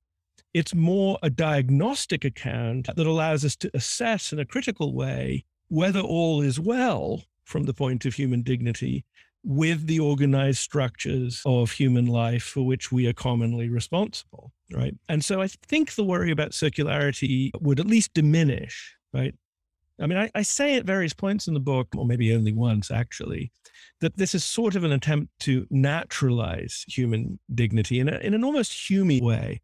[0.54, 6.00] It's more a diagnostic account that allows us to assess in a critical way whether
[6.00, 9.04] all is well from the point of human dignity
[9.44, 14.94] with the organized structures of human life for which we are commonly responsible, right?
[15.08, 19.34] And so I think the worry about circularity would at least diminish, right?
[20.00, 22.90] I mean, I, I, say at various points in the book, or maybe only once
[22.90, 23.52] actually,
[24.00, 28.44] that this is sort of an attempt to naturalize human dignity in, a, in an
[28.44, 29.60] almost Humean way.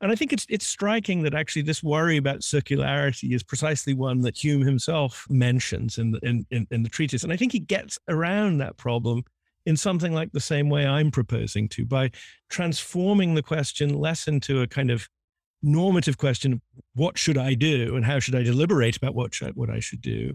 [0.00, 4.20] And I think it's it's striking that actually this worry about circularity is precisely one
[4.20, 7.24] that Hume himself mentions in the in, in, in the treatise.
[7.24, 9.24] And I think he gets around that problem
[9.66, 12.10] in something like the same way I'm proposing to, by
[12.48, 15.08] transforming the question less into a kind of
[15.62, 16.60] normative question
[16.94, 20.00] what should I do and how should I deliberate about what should, what I should
[20.00, 20.34] do,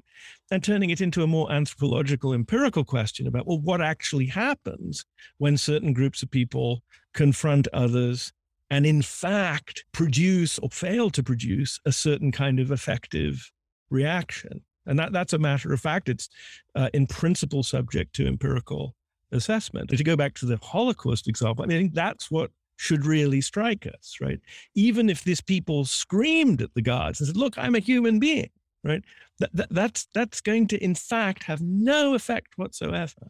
[0.52, 5.06] and turning it into a more anthropological, empirical question about well, what actually happens
[5.38, 6.82] when certain groups of people
[7.14, 8.32] confront others
[8.70, 13.52] and in fact produce or fail to produce a certain kind of effective
[13.90, 14.62] reaction.
[14.86, 16.10] And that, that's a matter of fact.
[16.10, 16.28] It's
[16.76, 18.96] uh, in principle subject to empirical
[19.32, 19.90] assessment.
[19.92, 23.42] And to go back to the Holocaust example, I, mean, I that's what should really
[23.42, 24.40] strike us, right?
[24.76, 28.50] Even if these people screamed at the gods and said, look, I'm a human being,
[28.84, 29.04] right?
[29.40, 33.30] That, that, that's, that's going to, in fact, have no effect whatsoever.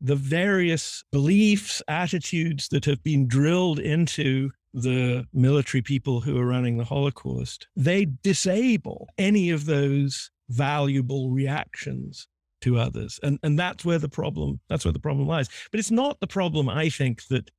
[0.00, 6.76] The various beliefs, attitudes that have been drilled into the military people who are running
[6.76, 12.28] the Holocaust, they disable any of those valuable reactions
[12.60, 13.18] to others.
[13.22, 15.48] And and that's where the problem that's where the problem lies.
[15.70, 17.50] But it's not the problem, I think, that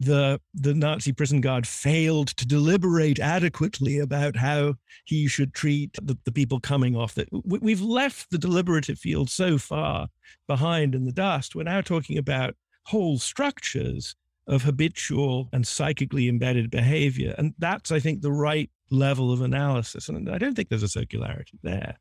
[0.00, 6.18] the the Nazi prison guard failed to deliberate adequately about how he should treat the,
[6.24, 7.28] the people coming off it.
[7.44, 10.08] We've left the deliberative field so far
[10.48, 11.54] behind in the dust.
[11.54, 17.34] We're now talking about whole structures of habitual and psychically embedded behavior.
[17.38, 20.08] And that's, I think, the right level of analysis.
[20.08, 21.96] And I don't think there's a circularity there.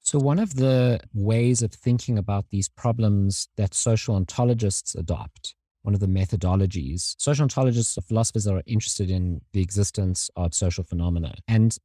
[0.00, 5.55] So, one of the ways of thinking about these problems that social ontologists adopt,
[5.86, 10.82] one of the methodologies, social ontologists or philosophers are interested in the existence of social
[10.82, 11.32] phenomena.
[11.46, 11.78] And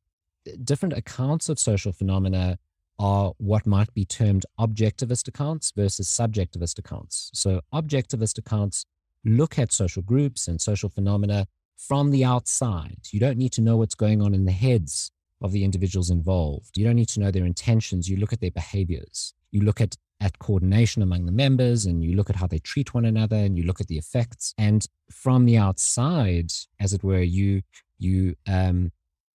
[0.64, 2.58] different accounts of social phenomena
[2.98, 7.30] are what might be termed objectivist accounts versus subjectivist accounts.
[7.36, 8.86] So, objectivist accounts
[9.24, 11.46] look at social groups and social phenomena
[11.78, 12.98] from the outside.
[13.12, 15.12] You don't need to know what's going on in the heads
[15.42, 16.76] of the individuals involved.
[16.76, 18.10] You don't need to know their intentions.
[18.10, 19.36] You look at their behaviors.
[19.52, 22.94] You look at, at coordination among the members and you look at how they treat
[22.94, 24.54] one another and you look at the effects.
[24.58, 27.64] And from the outside, as it were, you,
[27.98, 28.92] you um,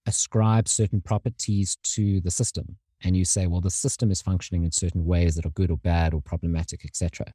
[0.07, 4.71] ascribe certain properties to the system and you say, well, the system is functioning in
[4.71, 7.27] certain ways that are good or bad or problematic, etc.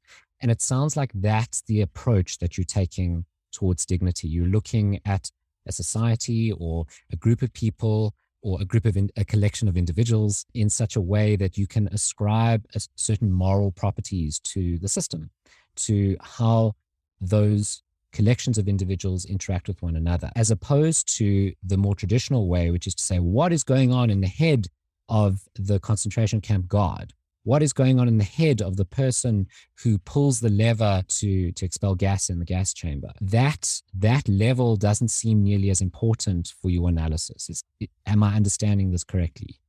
[0.42, 4.30] And it sounds like that's the approach that you're taking towards dignity.
[4.30, 5.30] You're looking at
[5.68, 9.78] a society or a group of people or a group of in, a collection of
[9.78, 15.30] individuals in such a way that you can ascribe certain moral properties to the system,
[15.76, 16.76] to how
[17.20, 22.72] those collections of individuals interact with one another, as opposed to the more traditional way,
[22.72, 24.68] which is to say, what is going on in the head
[25.08, 27.14] of the concentration camp guard?
[27.44, 29.48] What is going on in the head of the person
[29.84, 33.12] who pulls the lever to to expel gas in the gas chamber.
[33.20, 37.50] That that level doesn't seem nearly as important for your analysis.
[37.50, 37.64] Is,
[38.06, 39.60] am i understanding this correctly?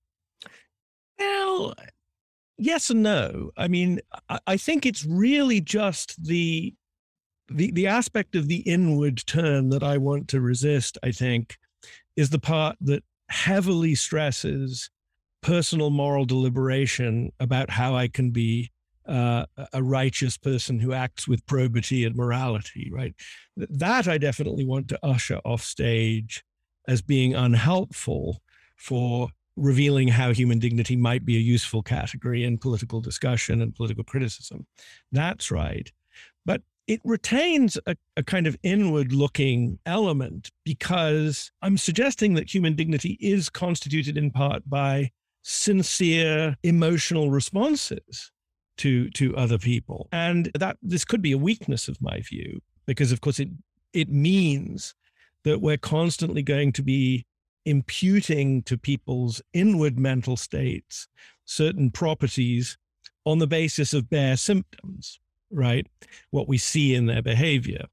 [1.19, 1.75] Well
[2.59, 3.51] yes and no.
[3.57, 6.75] I mean I, I think it's really just the
[7.51, 11.59] the the aspect of the inward turn that i want to resist i think
[12.17, 14.91] is the part that heavily stresses
[15.42, 18.70] personal moral deliberation about how I can be
[19.07, 23.14] uh, a righteous person who acts with probity and morality, right?
[23.57, 26.44] That I definitely want to usher off stage
[26.87, 28.40] as being unhelpful
[28.76, 34.05] for revealing how human dignity might be a useful category in political discussion and political
[34.05, 34.66] criticism.
[35.11, 35.90] That's right.
[36.46, 42.74] But it retains a, a, kind of inward looking element because I'm suggesting that human
[42.74, 45.11] dignity is constituted in part by
[45.42, 48.31] sincere emotional responses
[48.78, 50.09] to to other people.
[50.12, 53.48] And that this could be a weakness of my view because of course it
[53.92, 54.94] it means
[55.44, 57.26] that we're constantly going to be
[57.64, 61.07] imputing to people's inward mental states
[61.44, 62.76] certain properties
[63.24, 65.20] on the basis of bare symptoms
[65.52, 65.87] right?
[66.31, 67.85] What we see in their behavior.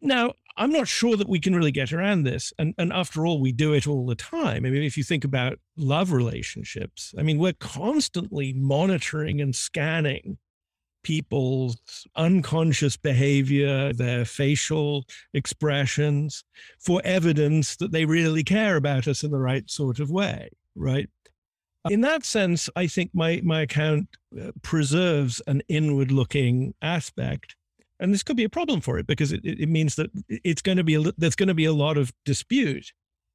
[0.00, 2.52] Now I'm not sure that we can really get around this.
[2.58, 4.64] And, and after all, we do it all the time.
[4.64, 10.38] I mean, if you think about love relationships, I mean, we're constantly monitoring and scanning
[11.02, 16.42] people's unconscious behavior, their facial expressions
[16.80, 21.08] for evidence that they really care about us in the right sort of way, right?
[21.88, 27.54] In that sense, I think my, my account uh, preserves an inward looking aspect
[28.00, 30.78] and this could be a problem for it because it, it means that it's going
[30.78, 32.92] to be a, there's going to be a lot of dispute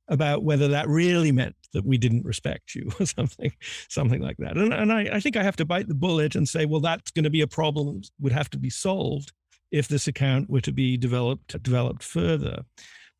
[0.08, 3.52] about whether that really meant that we didn't respect you or something
[3.90, 4.58] something like that.
[4.58, 7.12] And, and I, I think i have to bite the bullet and say well that's
[7.12, 9.32] going to be a problem that would have to be solved
[9.72, 12.64] if this account were to be developed developed further.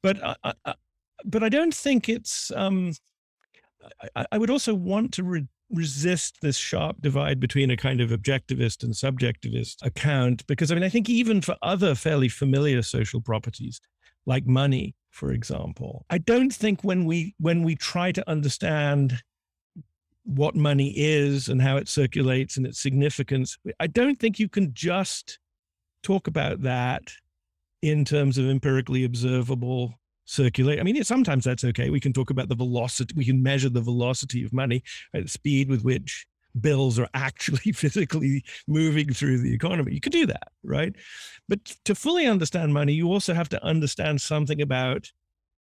[0.04, 0.76] But I, I
[1.24, 2.94] but i don't think it's um,
[4.16, 8.10] I, I, would also want to re- resist this sharp divide between a kind of
[8.10, 10.46] objectivist and subjectivist account?
[10.48, 13.80] Because I mean I think even for other fairly familiar social properties
[14.26, 19.22] like money for example I don't think when we when we try to understand
[20.24, 24.74] what money is and how it circulates and its significance I don't think you can
[24.74, 25.40] just
[26.04, 27.04] talk about that
[27.82, 29.96] in terms of empirically observable
[30.32, 30.80] circulate.
[30.80, 31.90] I mean, sometimes that's okay.
[31.90, 33.14] We can talk about the velocity.
[33.16, 35.24] We can measure the velocity of money, right?
[35.24, 36.26] the speed with which
[36.60, 39.94] bills are actually physically moving through the economy.
[39.94, 40.96] You could do that, right?
[41.50, 45.12] But to fully understand money, you also have to understand something about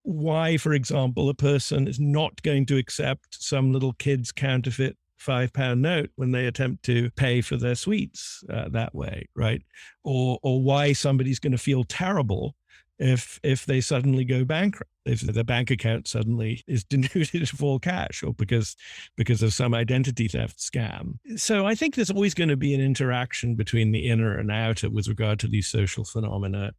[0.02, 5.52] why, for example, a person is not going to accept some little kid's counterfeit five
[5.52, 9.62] pound note when they attempt to pay for their sweets uh, that way, right?
[10.04, 12.54] Or or why somebody's going to feel terrible
[12.98, 17.78] if if they suddenly go bankrupt if their bank account suddenly is denuded of all
[17.78, 18.76] cash or because
[19.16, 21.18] because of some identity theft scam.
[21.36, 24.90] So i think there's always going to be an interaction between the inner and outer
[24.90, 26.72] with regard to these social phenomena.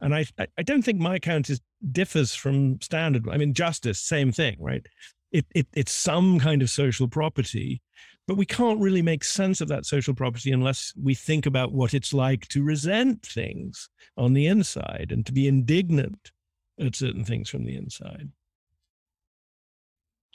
[0.00, 0.24] And i
[0.58, 1.60] i don't think my account is
[1.92, 3.28] differs from standard.
[3.28, 4.86] I mean justice same thing right?
[5.32, 7.82] It, it it's some kind of social property
[8.26, 11.92] but we can't really make sense of that social property unless we think about what
[11.92, 16.32] it's like to resent things on the inside and to be indignant
[16.80, 18.30] at certain things from the inside.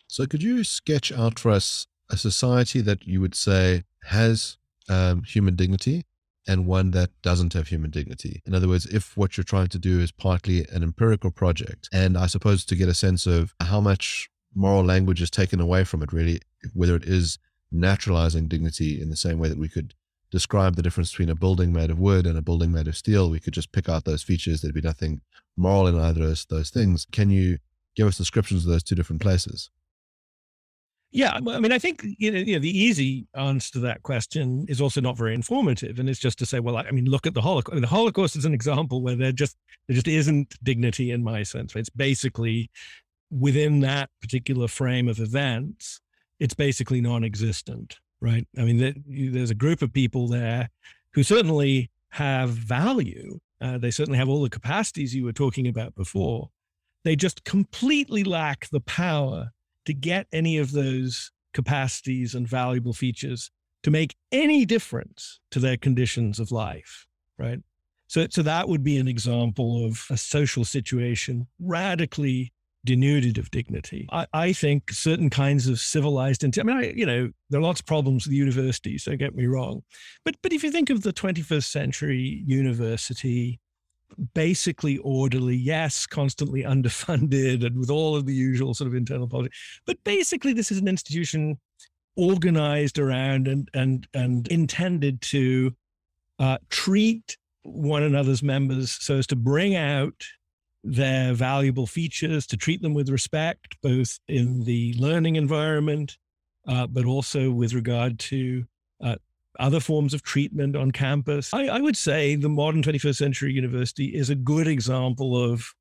[0.08, 5.24] So, could you sketch out for us a society that you would say has um,
[5.24, 6.06] human dignity
[6.48, 8.42] and one that doesn't have human dignity?
[8.46, 12.18] In other words, if what you're trying to do is partly an empirical project, and
[12.18, 16.02] I suppose to get a sense of how much moral language is taken away from
[16.02, 16.42] it, really,
[16.74, 17.38] whether it is
[17.72, 19.94] naturalizing dignity in the same way that we could
[20.32, 23.30] describe the difference between a building made of wood and a building made of steel.
[23.30, 24.62] We could just pick out those features.
[24.62, 25.22] There'd be nothing
[25.58, 27.06] moral in either of those things.
[27.12, 27.58] Can you
[27.96, 29.70] give us descriptions of those two different places?
[31.12, 34.68] Yeah, I mean, I think you know, you know, the easy answer to that question
[34.70, 37.34] is also not very informative, and it's just to say, well, I mean, look at
[37.34, 37.74] the Holocaust.
[37.74, 39.58] I mean, the Holocaust is an example where there just
[39.88, 41.76] there just isn't dignity in my sense.
[41.76, 42.70] It's basically
[43.32, 46.00] within that particular frame of events,
[46.40, 48.48] it's basically non-existent, right?
[48.58, 50.70] I mean, there's a group of people there
[51.14, 53.40] who certainly have value.
[53.62, 56.50] Uh, they certainly have all the capacities you were talking about before.
[57.04, 59.52] They just completely lack the power
[59.86, 63.52] to get any of those capacities and valuable features
[63.84, 67.60] to make any difference to their conditions of life, right?
[68.08, 72.52] So, so that would be an example of a social situation radically
[72.86, 74.08] denuded of dignity.
[74.12, 77.82] I, I, think certain kinds of civilized, I mean, I, you know, there are lots
[77.82, 79.84] of problems with universities, don't get me wrong.
[80.24, 83.60] But, but if you think of the 21st century university,
[84.34, 89.58] basically orderly, yes, constantly underfunded and with all of the usual sort of internal politics,
[89.86, 91.60] but basically this is an institution
[92.16, 95.74] organized around and, and, and intended to
[96.40, 100.24] uh, treat one another's members so as to bring out
[100.84, 106.18] their valuable features, to treat them with respect, both in the learning environment,
[106.68, 108.66] uh, but also with regard to
[109.04, 109.16] uh,
[109.60, 111.54] other forms of treatment on campus.
[111.54, 115.74] I, I, would say the modern 21st century university is a good example of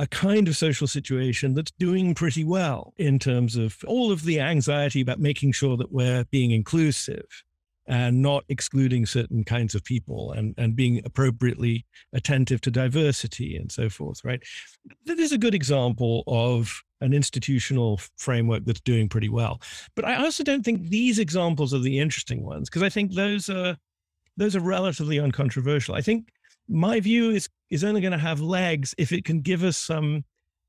[0.00, 4.40] a kind of social situation that's doing pretty well in terms of all of the
[4.40, 7.26] anxiety about making sure that we're being inclusive
[7.88, 13.72] and not excluding certain kinds of people and, and being appropriately attentive to diversity and
[13.72, 14.42] so forth, right?
[15.06, 19.62] That is a good example of an institutional framework that's doing pretty well.
[19.96, 23.48] But I also don't think these examples are the interesting ones because I think those
[23.48, 23.76] are
[24.36, 25.94] those are relatively uncontroversial.
[25.94, 26.28] I think
[26.68, 30.24] my view is is only going to have legs if it can give us some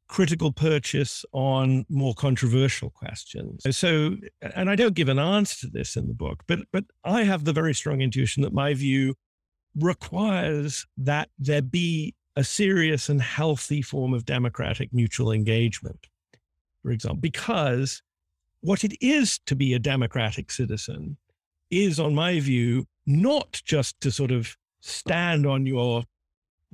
[0.09, 3.63] critical purchase on more controversial questions.
[3.77, 4.15] So,
[4.55, 7.45] and I don't give an answer to this in the book, but but I have
[7.45, 9.15] the very strong intuition that my view
[9.75, 16.07] requires that there be a serious and healthy form of democratic mutual engagement,
[16.81, 18.01] for example, because
[18.61, 21.17] what it is to be a democratic citizen
[21.69, 26.03] is, on my view, not just to sort of stand on your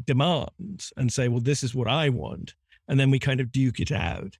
[0.03, 2.53] demands and say, well, this is what I want,
[2.87, 4.37] and then we kind of duke it out.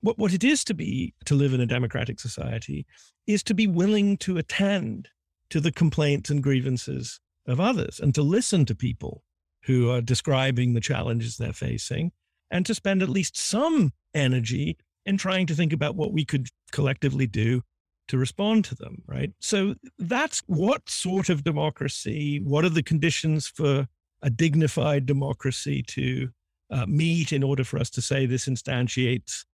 [0.00, 2.86] What, what it is to be, to live in a democratic society,
[3.26, 5.08] is to be willing to attend
[5.50, 9.22] to the complaints and grievances of others and to listen to people
[9.64, 12.12] who are describing the challenges they're facing
[12.50, 16.48] and to spend at least some energy in trying to think about what we could
[16.70, 17.62] collectively do
[18.08, 19.32] to respond to them, right?
[19.40, 23.86] So that's what sort of democracy, what are the conditions for
[24.22, 26.30] a dignified democracy to
[26.70, 29.44] uh, meet in order for us to say this instantiates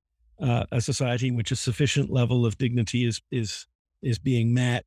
[0.40, 3.66] uh, a society in which a sufficient level of dignity is is
[4.02, 4.84] is being met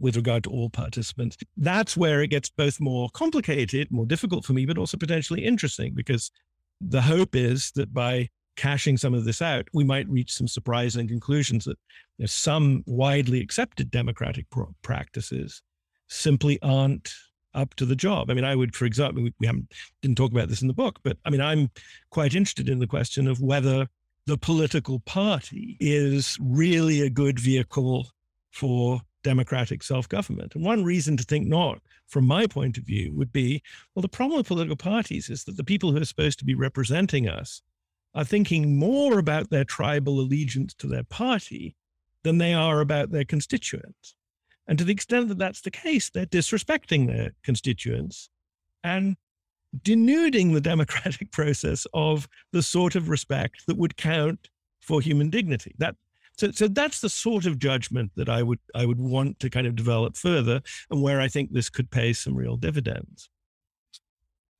[0.00, 1.36] with regard to all participants.
[1.56, 5.92] That's where it gets both more complicated, more difficult for me, but also potentially interesting
[5.94, 6.30] because
[6.80, 11.08] the hope is that by cashing some of this out, we might reach some surprising
[11.08, 11.78] conclusions that
[12.18, 14.46] you know, some widely accepted democratic
[14.82, 15.62] practices
[16.08, 17.12] simply aren't
[17.54, 18.30] up to the job.
[18.30, 19.50] I mean, I would, for example, we, we
[20.02, 21.70] didn't talk about this in the book, but I mean, I'm
[22.10, 23.88] quite interested in the question of whether
[24.26, 28.08] the political party is really a good vehicle
[28.52, 30.54] for democratic self-government.
[30.54, 33.62] And one reason to think not, from my point of view, would be,
[33.94, 36.54] well, the problem with political parties is that the people who are supposed to be
[36.54, 37.62] representing us
[38.14, 41.74] are thinking more about their tribal allegiance to their party
[42.22, 44.14] than they are about their constituents.
[44.68, 48.28] And to the extent that that's the case, they're disrespecting their constituents
[48.84, 49.16] and
[49.82, 54.50] denuding the democratic process of the sort of respect that would count
[54.80, 55.74] for human dignity.
[55.78, 55.96] That
[56.38, 59.66] so, so that's the sort of judgment that I would I would want to kind
[59.66, 63.28] of develop further, and where I think this could pay some real dividends.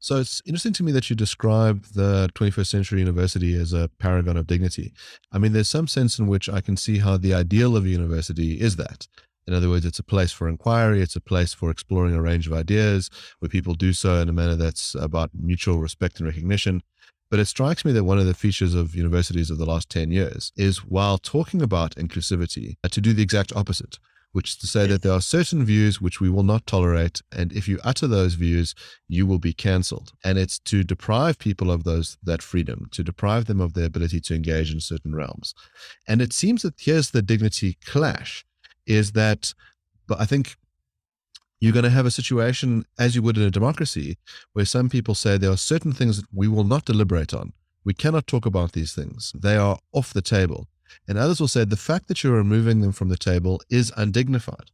[0.00, 4.36] So it's interesting to me that you describe the 21st century university as a paragon
[4.36, 4.92] of dignity.
[5.32, 7.88] I mean, there's some sense in which I can see how the ideal of a
[7.88, 9.08] university is that.
[9.48, 12.46] In other words, it's a place for inquiry, it's a place for exploring a range
[12.46, 16.82] of ideas where people do so in a manner that's about mutual respect and recognition.
[17.30, 20.10] But it strikes me that one of the features of universities of the last 10
[20.10, 23.98] years is while talking about inclusivity, uh, to do the exact opposite,
[24.32, 27.22] which is to say that there are certain views which we will not tolerate.
[27.32, 28.74] And if you utter those views,
[29.08, 30.12] you will be cancelled.
[30.22, 34.20] And it's to deprive people of those that freedom, to deprive them of their ability
[34.20, 35.54] to engage in certain realms.
[36.06, 38.44] And it seems that here's the dignity clash
[38.88, 39.54] is that,
[40.06, 40.56] but I think
[41.60, 44.16] you're going to have a situation as you would in a democracy
[44.52, 47.52] where some people say there are certain things that we will not deliberate on.
[47.84, 49.32] We cannot talk about these things.
[49.34, 50.68] They are off the table.
[51.06, 54.70] And others will say the fact that you're removing them from the table is undignified.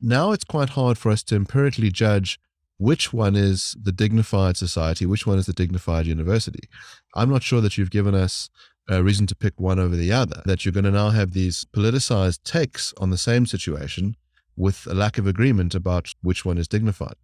[0.00, 2.38] Now it's quite hard for us to empirically judge
[2.78, 6.68] which one is the dignified society, which one is the dignified university.
[7.14, 8.50] I'm not sure that you've given us
[8.88, 11.66] a reason to pick one over the other, that you're going to now have these
[11.74, 14.16] politicized takes on the same situation
[14.56, 17.16] with a lack of agreement about which one is dignified.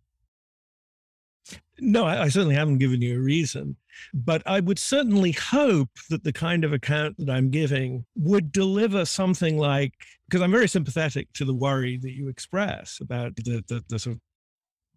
[1.80, 3.76] No, I, I, certainly haven't given you a reason,
[4.14, 9.04] but I would certainly hope that the kind of account that I'm giving would deliver
[9.04, 9.94] something like,
[10.28, 14.16] because I'm very sympathetic to the worry that you express about the, the, the sort
[14.16, 14.20] of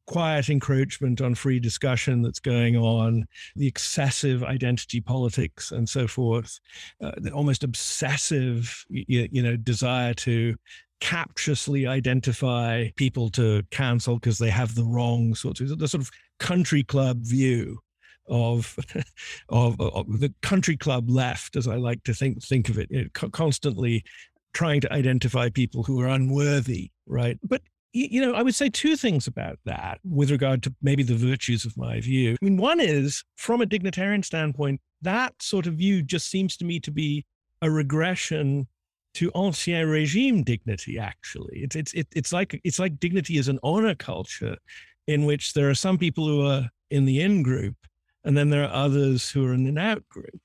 [0.06, 3.26] quiet encroachment on free discussion that's going on,
[3.56, 6.60] the excessive identity politics and so forth,
[7.02, 10.56] uh, the almost obsessive, you, you know, desire to
[11.02, 16.12] captiously identify people to cancel because they have the wrong sorts of the sort of
[16.40, 17.80] country club view
[18.28, 18.78] of,
[19.50, 23.04] of, of the country club left, as I like to think think of it, you
[23.04, 24.04] know, constantly
[24.54, 27.38] trying to identify people who are unworthy, right?
[27.44, 27.62] But
[27.96, 31.64] you know, I would say two things about that with regard to maybe the virtues
[31.64, 32.34] of my view.
[32.34, 36.66] I mean, one is from a dignitarian standpoint, that sort of view just seems to
[36.66, 37.26] me to be
[37.62, 38.68] a regression
[39.14, 41.00] to ancien regime dignity.
[41.00, 44.58] Actually, it's it's it's like it's like dignity is an honor culture,
[45.08, 47.78] in which there are some people who are in the in group,
[48.26, 50.42] and then there are others who are in an out group.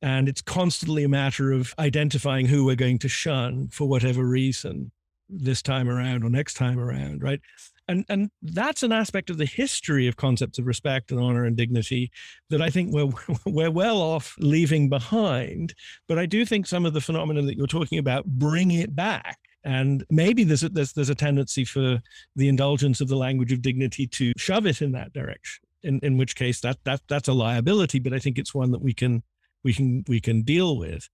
[0.00, 4.92] And it's constantly a matter of identifying who we're going to shun for whatever reason
[5.28, 7.40] this time around or next time around, right?
[7.88, 11.56] And and that's an aspect of the history of concepts of respect and honor and
[11.56, 12.10] dignity
[12.50, 13.10] that I think we're
[13.46, 15.74] we're well off leaving behind.
[16.08, 19.38] But I do think some of the phenomena that you're talking about bring it back.
[19.66, 22.02] And maybe there's a, there's there's a tendency for
[22.36, 25.64] the indulgence of the language of dignity to shove it in that direction.
[25.82, 28.82] In in which case that that that's a liability, but I think it's one that
[28.82, 29.22] we can
[29.62, 31.08] we can we can deal with.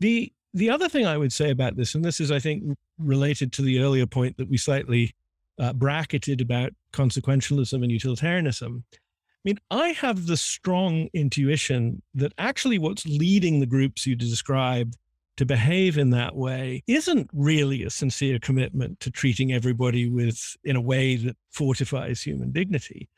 [0.00, 3.52] The the other thing I would say about this, and this is, I think, related
[3.52, 5.14] to the earlier point that we slightly
[5.58, 8.84] uh, bracketed about consequentialism and utilitarianism.
[8.92, 8.98] I
[9.44, 14.96] mean, I have the strong intuition that actually what's leading the groups you described
[15.36, 20.74] to behave in that way isn't really a sincere commitment to treating everybody with in
[20.74, 23.10] a way that fortifies human dignity.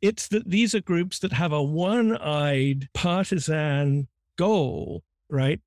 [0.00, 5.60] It's that these are groups that have a one-eyed partisan goal, right?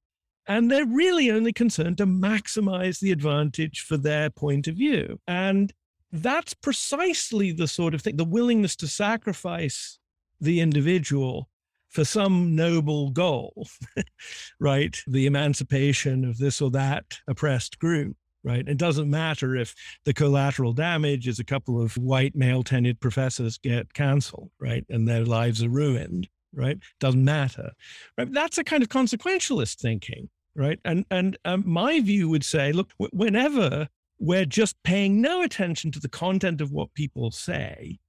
[0.49, 5.19] And they're really only concerned to maximize the advantage for their point of view.
[5.27, 5.71] And
[6.11, 9.99] that's precisely the sort of thing, the willingness to sacrifice
[10.41, 11.49] the individual
[11.89, 13.67] for some noble goal,
[14.59, 14.97] right?
[15.05, 18.67] The emancipation of this or that oppressed group, right?
[18.67, 19.75] It doesn't matter if
[20.05, 24.85] the collateral damage is a couple of white male tenured professors get canceled, right?
[24.89, 26.79] And their lives are ruined, right?
[26.99, 27.71] Doesn't matter,
[28.17, 28.31] right?
[28.31, 30.79] That's a kind of consequentialist thinking, right?
[30.85, 33.87] And and um, my view would say, look, whenever
[34.19, 37.99] we're just paying no attention to the content of what people say,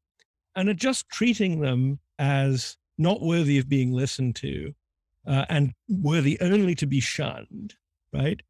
[0.56, 4.72] and are just treating them as not worthy of being listened to,
[5.26, 7.74] uh, and worthy only to be shunned,
[8.12, 8.40] right?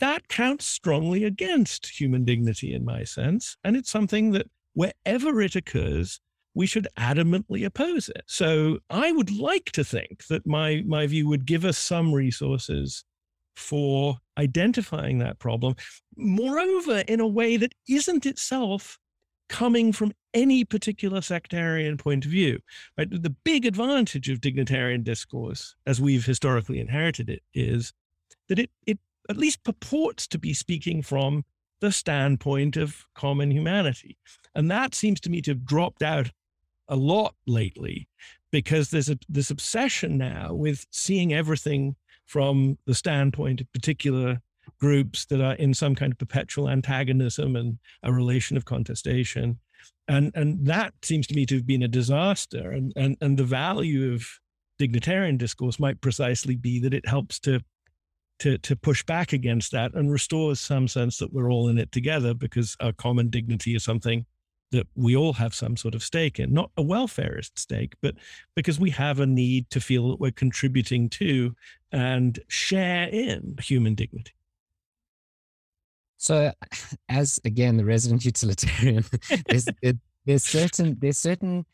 [0.00, 5.56] That counts strongly against human dignity, in my sense, and it's something that wherever it
[5.56, 6.20] occurs,
[6.54, 8.22] we should adamantly oppose it.
[8.26, 13.04] So I would like to think that my my view would give us some resources
[13.58, 15.74] for identifying that problem.
[16.16, 18.98] Moreover, in a way that isn't itself
[19.48, 22.60] coming from any particular sectarian point of view.
[22.96, 23.10] Right?
[23.10, 27.92] The big advantage of dignitarian discourse, as we've historically inherited it, is
[28.48, 28.98] that it it
[29.28, 31.44] at least purports to be speaking from
[31.80, 34.16] the standpoint of common humanity.
[34.54, 36.30] And that seems to me to have dropped out
[36.88, 38.08] a lot lately
[38.50, 41.96] because there's a, this obsession now with seeing everything
[42.28, 44.40] from the standpoint of particular
[44.78, 49.58] groups that are in some kind of perpetual antagonism and a relation of contestation.
[50.06, 52.70] And, and that seems to me to have been a disaster.
[52.70, 54.26] And, and, and the value of
[54.78, 57.60] dignitarian discourse might precisely be that it helps to
[58.38, 61.90] to to push back against that and restores some sense that we're all in it
[61.90, 64.24] together because our common dignity is something
[64.70, 68.14] that we all have some sort of stake in, not a welfarist stake, but
[68.54, 71.54] because we have a need to feel that we're contributing to
[71.90, 74.32] and share in human dignity.
[76.18, 76.52] So,
[77.08, 79.04] as again the resident utilitarian,
[79.46, 79.68] there's
[80.26, 81.64] there's certain there's certain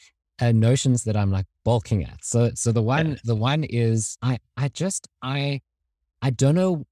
[0.41, 2.25] uh, notions that I'm like balking at.
[2.25, 3.17] So, so the one yeah.
[3.25, 5.61] the one is I I just I
[6.23, 6.87] I don't know.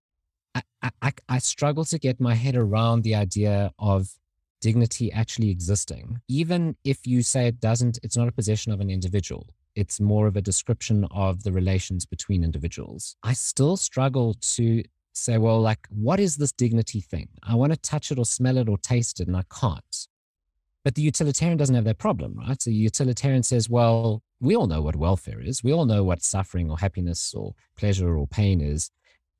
[0.55, 0.63] I,
[1.01, 4.09] I I struggle to get my head around the idea of
[4.63, 7.99] dignity actually existing, even if you say it doesn't.
[8.03, 9.49] It's not a possession of an individual.
[9.75, 13.17] It's more of a description of the relations between individuals.
[13.23, 14.83] I still struggle to
[15.15, 17.29] say, well, like, what is this dignity thing?
[17.43, 19.97] I want to touch it or smell it or taste it, and I can't.
[20.85, 22.61] But the utilitarian doesn't have that problem, right?
[22.61, 25.63] So the utilitarian says, well, we all know what welfare is.
[25.63, 28.91] We all know what suffering or happiness or pleasure or pain is.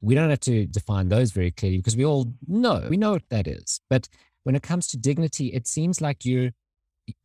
[0.01, 3.29] We don't have to define those very clearly because we all know, we know what
[3.31, 3.81] that is.
[3.89, 4.09] But
[4.45, 6.51] when it comes to dignity, it seems like you're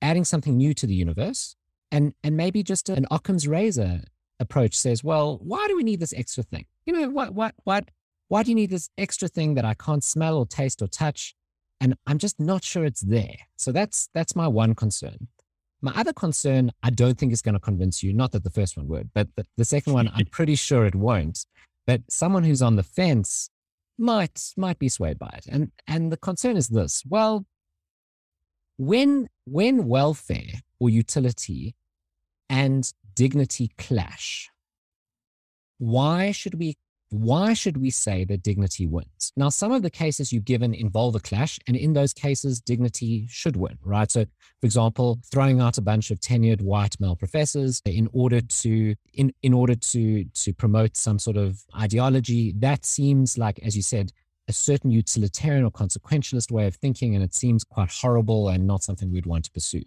[0.01, 1.55] adding something new to the universe.
[1.91, 4.01] And, and maybe just an Occam's razor
[4.39, 6.65] approach says, well, why do we need this extra thing?
[6.85, 7.89] You know, what, what, what,
[8.27, 11.33] why do you need this extra thing that I can't smell or taste or touch?
[11.79, 13.37] And I'm just not sure it's there.
[13.55, 15.27] So that's that's my one concern.
[15.81, 18.11] My other concern, I don't think is going to convince you.
[18.11, 20.95] Not that the first one would, but the, the second one, I'm pretty sure it
[20.95, 21.45] won't.
[21.85, 23.49] But someone who's on the fence
[23.97, 25.47] might might be swayed by it.
[25.47, 27.45] And and the concern is this: well,
[28.77, 31.75] when when welfare or utility
[32.49, 34.49] and dignity clash,
[35.77, 36.77] why should we
[37.09, 39.31] why should we say that dignity wins?
[39.37, 43.27] Now, some of the cases you've given involve a clash, and in those cases, dignity
[43.29, 44.11] should win, right?
[44.11, 44.25] So,
[44.59, 49.33] for example, throwing out a bunch of tenured white male professors in order to in
[49.41, 54.11] in order to to promote some sort of ideology, that seems like, as you said,
[54.49, 58.83] a certain utilitarian or consequentialist way of thinking, and it seems quite horrible and not
[58.83, 59.83] something we'd want to pursue.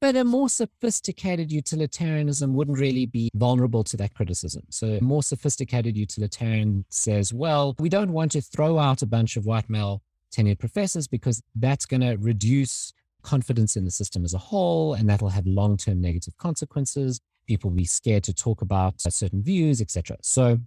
[0.00, 4.62] But a more sophisticated utilitarianism wouldn't really be vulnerable to that criticism.
[4.70, 9.36] So, a more sophisticated utilitarian says, well, we don't want to throw out a bunch
[9.36, 10.02] of white male
[10.34, 15.08] tenured professors because that's going to reduce confidence in the system as a whole, and
[15.08, 17.20] that'll have long term negative consequences.
[17.46, 20.16] People will be scared to talk about certain views, etc.
[20.22, 20.58] So,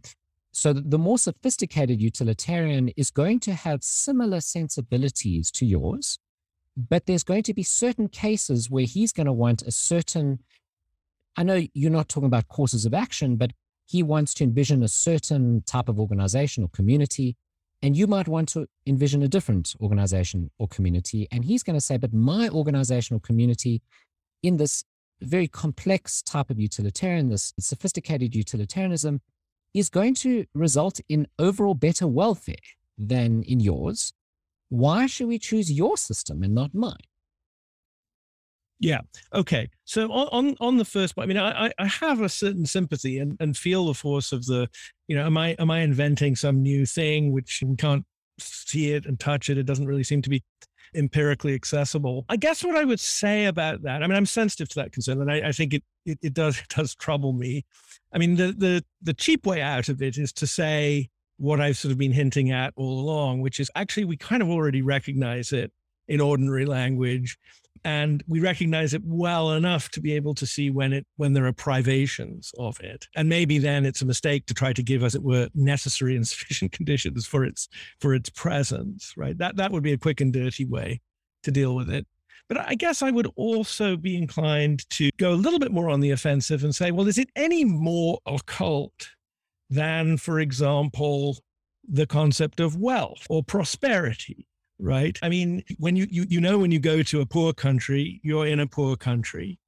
[0.52, 6.20] so the more sophisticated utilitarian is going to have similar sensibilities to yours,
[6.76, 10.40] but there's going to be certain cases where he's going to want a certain,
[11.38, 13.52] I know you're not talking about courses of action, but
[13.86, 17.36] he wants to envision a certain type of organization or community.
[17.82, 21.28] And you might want to envision a different organization or community.
[21.32, 23.82] And he's going to say, but my organizational community
[24.42, 24.84] in this
[25.22, 29.22] very complex type of utilitarian, this sophisticated utilitarianism,
[29.74, 32.56] is going to result in overall better welfare
[32.98, 34.14] than in yours
[34.74, 36.98] why should we choose your system and not mine?
[38.80, 39.02] Yeah.
[39.32, 39.70] Okay.
[39.86, 43.20] So on, on, on the first point, I mean, I, I have a certain sympathy
[43.20, 44.68] and, and feel the force of the,
[45.08, 48.04] you know, am I am I inventing some new thing which we can't
[48.40, 49.60] see it and touch it?
[49.60, 50.44] It doesn't really seem to be
[50.96, 52.26] empirically accessible.
[52.28, 55.22] I guess what I would say about that, I mean, I'm sensitive to that concern,
[55.22, 57.66] and I, I think it, it it does it does trouble me.
[58.12, 61.10] I mean, the the the cheap way out of it is to say,
[61.44, 64.50] what I've sort of been hinting at all along, which is actually we kind of
[64.50, 65.74] already recognize it
[66.08, 67.38] in ordinary language
[67.84, 71.46] and we recognize it well enough to be able to see when it when there
[71.46, 73.08] are privations of it.
[73.18, 76.26] And maybe then it's a mistake to try to give as it were necessary and
[76.34, 77.68] sufficient conditions for its
[78.00, 79.38] for its presence right?
[79.38, 81.02] That that would be a quick and dirty way
[81.44, 82.08] to deal with it.
[82.48, 86.02] But i guess i would also be inclined to go a little bit more on
[86.02, 89.10] the offensive and say well is it any more occult
[89.70, 91.38] than, for example,
[91.88, 94.48] the concept of wealth or prosperity
[94.80, 95.18] right?
[95.22, 98.46] I mean, when you, you you know when you go to a poor country, you're
[98.46, 99.60] in a poor country.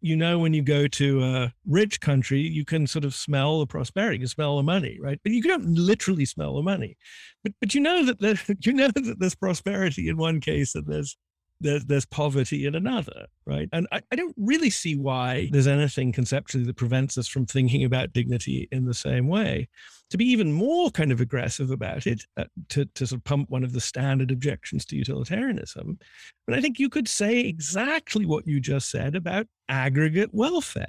[0.00, 3.66] You know when you go to a rich country, you can sort of smell the
[3.66, 5.18] prosperity, you can smell the money, right?
[5.22, 6.96] But you don't literally smell the money.
[7.42, 10.86] But but you know that there, you know that there's prosperity in one case and
[10.86, 11.16] there's
[11.60, 13.68] there's, there's poverty in another, right?
[13.72, 17.84] And I, I don't really see why there's anything conceptually that prevents us from thinking
[17.84, 19.68] about dignity in the same way.
[20.10, 23.50] To be even more kind of aggressive about it, uh, to, to sort of pump
[23.50, 25.98] one of the standard objections to utilitarianism,
[26.46, 30.86] but I think you could say exactly what you just said about aggregate welfare,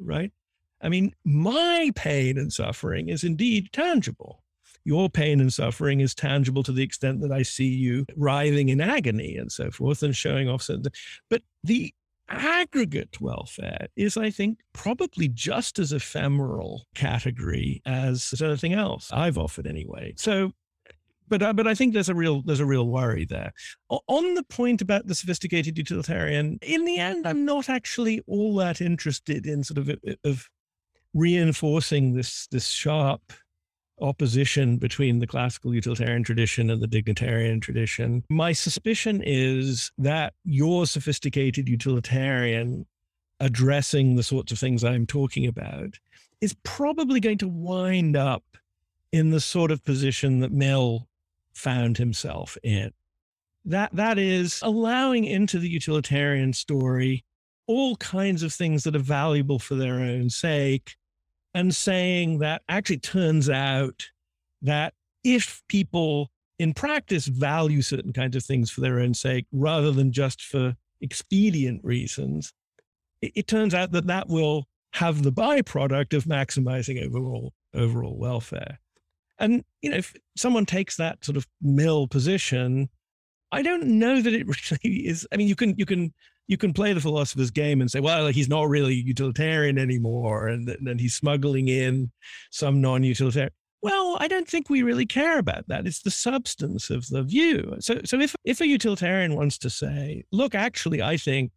[0.00, 0.32] right?
[0.80, 4.42] I mean, my pain and suffering is indeed tangible
[4.86, 8.80] your pain and suffering is tangible to the extent that I see you writhing in
[8.80, 10.84] agony and so forth and showing off certain.
[11.28, 11.92] But the
[12.28, 19.66] aggregate welfare is, I think, probably just as ephemeral category as anything else I've offered
[19.66, 20.14] anyway.
[20.16, 20.52] So
[21.28, 23.52] but uh, but I think there's a real there's a real worry there.
[23.90, 28.80] On the point about the sophisticated utilitarian, in the end, I'm not actually all that
[28.80, 29.90] interested in sort of
[30.22, 30.48] of
[31.14, 33.32] reinforcing this this sharp
[34.00, 38.24] opposition between the classical utilitarian tradition and the dignitarian tradition.
[38.28, 42.86] My suspicion is that your sophisticated utilitarian
[43.40, 45.98] addressing the sorts of things I'm talking about
[46.40, 48.44] is probably going to wind up
[49.12, 51.08] in the sort of position that Mill
[51.54, 52.92] found himself in.
[53.64, 57.24] That that is allowing into the utilitarian story
[57.66, 60.96] all kinds of things that are valuable for their own sake
[61.56, 64.10] and saying that actually turns out
[64.60, 64.92] that
[65.24, 70.12] if people in practice value certain kinds of things for their own sake rather than
[70.12, 72.52] just for expedient reasons,
[73.22, 78.78] it, it turns out that that will have the byproduct of maximizing overall overall welfare.
[79.38, 82.90] And you know, if someone takes that sort of Mill position,
[83.50, 85.26] I don't know that it really is.
[85.32, 86.12] I mean, you can you can
[86.48, 90.76] you can play the philosopher's game and say, well, he's not really utilitarian anymore, and
[90.80, 92.10] then he's smuggling in
[92.50, 93.50] some non-utilitarian.
[93.82, 95.86] Well, I don't think we really care about that.
[95.86, 97.76] It's the substance of the view.
[97.80, 101.52] So, so if if a utilitarian wants to say, look, actually, I think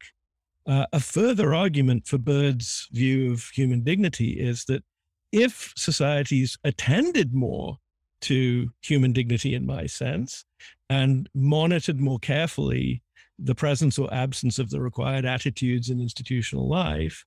[0.68, 4.84] uh, a further argument for Bird's view of human dignity is that
[5.32, 7.78] if societies attended more
[8.22, 10.46] to human dignity, in my sense,
[10.90, 13.02] and monitored more carefully
[13.42, 17.26] the presence or absence of the required attitudes in institutional life,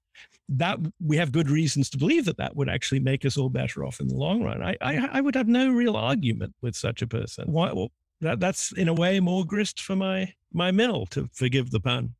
[0.48, 3.84] that we have good reasons to believe that that would actually make us all better
[3.84, 4.62] off in the long run.
[4.62, 7.50] I I, I would have no real argument with such a person.
[7.50, 7.72] Why?
[7.72, 7.90] Well,
[8.20, 12.14] that that's in a way more grist for my my mill, to forgive the pun.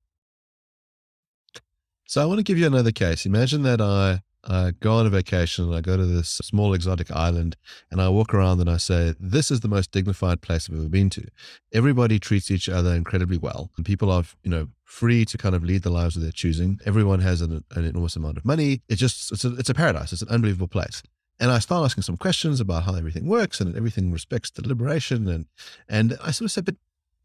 [2.07, 3.27] So I want to give you another case.
[3.27, 7.11] Imagine that I I go on a vacation and I go to this small exotic
[7.11, 7.57] island
[7.91, 10.89] and I walk around and I say, This is the most dignified place I've ever
[10.89, 11.27] been to.
[11.73, 13.71] Everybody treats each other incredibly well.
[13.77, 16.81] And people are, you know, free to kind of lead the lives of their choosing.
[16.85, 18.83] Everyone has an, an enormous amount of money.
[18.89, 20.13] It's just, it's a, it's a paradise.
[20.13, 21.03] It's an unbelievable place.
[21.39, 25.29] And I start asking some questions about how everything works and everything respects deliberation.
[25.29, 25.47] And,
[25.89, 26.77] and I sort of said, But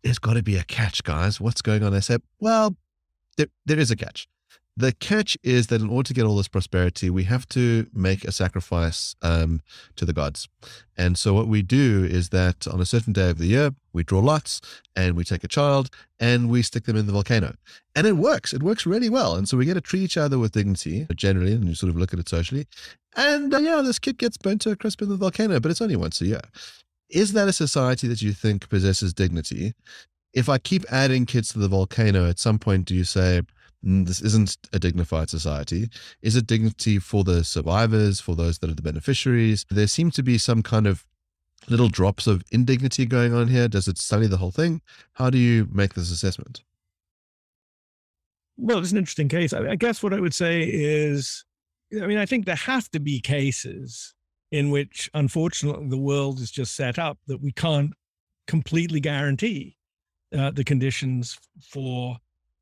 [0.03, 1.41] there's got to be a catch, guys.
[1.41, 1.93] What's going on?
[1.93, 2.77] They said, Well,
[3.37, 4.27] there, there is a catch.
[4.79, 8.23] The catch is that in order to get all this prosperity, we have to make
[8.23, 9.61] a sacrifice um,
[9.95, 10.47] to the gods.
[10.95, 14.03] And so, what we do is that on a certain day of the year, we
[14.03, 14.61] draw lots
[14.95, 17.55] and we take a child and we stick them in the volcano.
[17.95, 18.53] And it works.
[18.53, 19.35] It works really well.
[19.35, 21.97] And so, we get to treat each other with dignity generally, and you sort of
[21.97, 22.67] look at it socially.
[23.15, 25.81] And uh, yeah, this kid gets burnt to a crisp in the volcano, but it's
[25.81, 26.41] only once a year.
[27.09, 29.73] Is that a society that you think possesses dignity?
[30.33, 33.41] If I keep adding kids to the volcano, at some point, do you say,
[33.83, 35.89] this isn't a dignified society.
[36.21, 39.65] Is it dignity for the survivors, for those that are the beneficiaries?
[39.69, 41.05] There seem to be some kind of
[41.69, 43.67] little drops of indignity going on here.
[43.67, 44.81] Does it study the whole thing?
[45.13, 46.63] How do you make this assessment?
[48.57, 49.53] Well, it's an interesting case.
[49.53, 51.45] I, guess what I would say is,
[51.93, 54.15] I mean, I think there have to be cases
[54.51, 57.91] in which, unfortunately, the world is just set up that we can't
[58.47, 59.77] completely guarantee
[60.35, 62.17] uh, the conditions for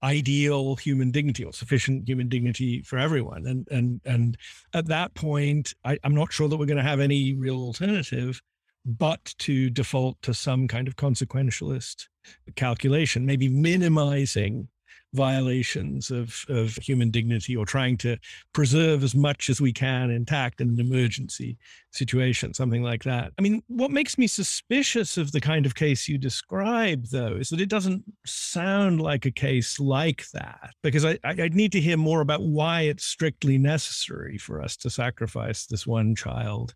[0.05, 3.45] ideal human dignity or sufficient human dignity for everyone.
[3.47, 4.37] And and and
[4.73, 8.41] at that point, I, I'm not sure that we're going to have any real alternative
[8.85, 12.07] but to default to some kind of consequentialist
[12.55, 14.67] calculation, maybe minimizing
[15.15, 18.17] violations of, of human dignity or trying to
[18.53, 21.57] preserve as much as we can intact in an emergency
[21.91, 23.31] situation, something like that.
[23.39, 27.49] I mean, what makes me suspicious of the kind of case you describe, though, is
[27.49, 31.81] that it doesn't sound like a case like that, because I, I would need to
[31.81, 36.75] hear more about why it's strictly necessary for us to sacrifice this one child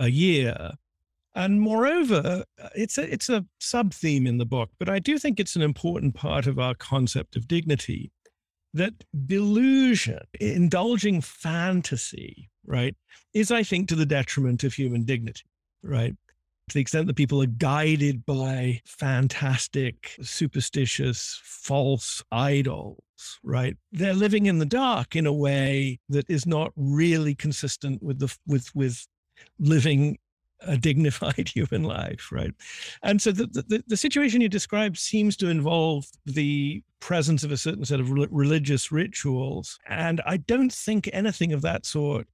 [0.00, 0.72] a year
[1.34, 5.18] And moreover, uh, it's a it's a sub theme in the book, but I do
[5.18, 8.12] think it's an important part of our concept of dignity
[8.74, 12.94] that delusion, indulging fantasy, right,
[13.32, 15.44] is I think to the detriment of human dignity,
[15.82, 16.14] right?
[16.68, 22.98] To the extent that people are guided by fantastic, superstitious, false idols,
[23.44, 23.76] right?
[23.92, 28.36] They're living in the dark in a way that is not really consistent with the
[28.46, 29.06] with with
[29.58, 30.18] living
[30.66, 32.52] a dignified human life, right?
[33.02, 37.56] And so the, the, the situation you described seems to involve the presence of a
[37.56, 39.78] certain set of religious rituals.
[39.88, 42.26] And I don't think anything of that sort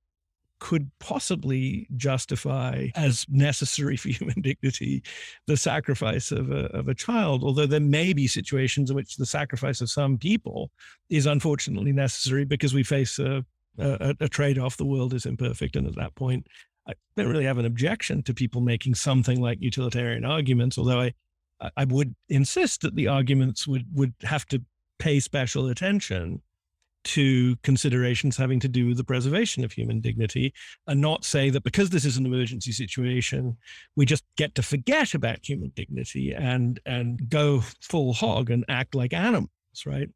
[0.61, 5.03] could possibly justify as necessary for human dignity
[5.47, 9.27] the sacrifice of a, of a child, although there may be situations in which the
[9.27, 10.71] sacrifice of some people
[11.09, 13.45] is unfortunately necessary because we face a,
[13.79, 14.77] a, a trade off.
[14.77, 15.77] The world is imperfect.
[15.77, 16.47] And at that point,
[16.87, 21.13] I don't really have an objection to people making something like utilitarian arguments, although I,
[21.77, 24.63] I would insist that the arguments would, would have to
[24.99, 26.43] pay special attention
[27.03, 30.53] to considerations having to do with the preservation of human dignity
[30.87, 33.57] and not say that because this is an emergency situation
[33.97, 38.95] we just get to forget about human dignity and and go full hog and act
[38.95, 39.49] like animals
[39.87, 40.11] right?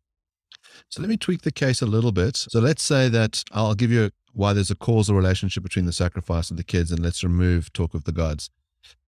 [0.89, 2.37] So let me tweak the case a little bit.
[2.37, 6.51] So let's say that i'll give you why there's a causal relationship between the sacrifice
[6.51, 8.51] of the kids and let's remove talk of the gods.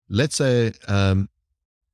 [0.08, 1.28] Let's say um,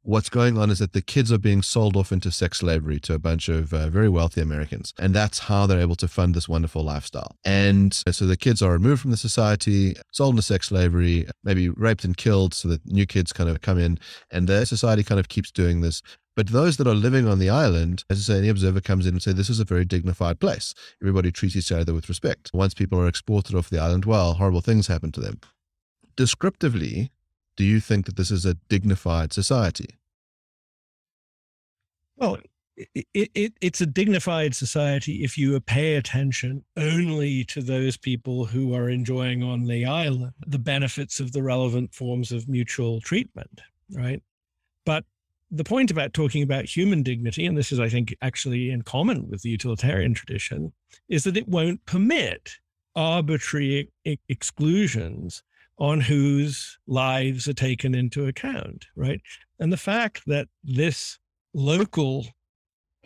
[0.02, 3.14] what's going on is that the kids are being sold off into sex slavery to
[3.14, 4.92] a bunch of uh, very wealthy Americans.
[4.98, 7.36] And that's how they're able to fund this wonderful lifestyle.
[7.44, 12.04] And so the kids are removed from the society, sold into sex slavery, maybe raped
[12.04, 13.98] and killed so that new kids kind of come in.
[14.30, 16.02] And the society kind of keeps doing this
[16.34, 19.14] but those that are living on the island, as I say, any observer comes in
[19.14, 20.74] and say, this is a very dignified place.
[21.02, 22.50] Everybody treats each other with respect.
[22.54, 25.40] Once people are exported off the island, well, horrible things happen to them.
[26.16, 27.10] Descriptively,
[27.56, 29.98] do you think that this is a dignified society?
[32.16, 32.38] Well,
[32.76, 38.74] it, it, it's a dignified society if you pay attention only to those people who
[38.74, 43.60] are enjoying on the island the benefits of the relevant forms of mutual treatment,
[43.90, 44.22] right?
[44.86, 45.04] But
[45.54, 49.28] the point about talking about human dignity, and this is, I think, actually in common
[49.28, 50.72] with the utilitarian tradition,
[51.10, 52.54] is that it won't permit
[52.96, 55.42] arbitrary ex- exclusions
[55.78, 59.20] on whose lives are taken into account, right?
[59.58, 61.18] And the fact that this
[61.52, 62.26] local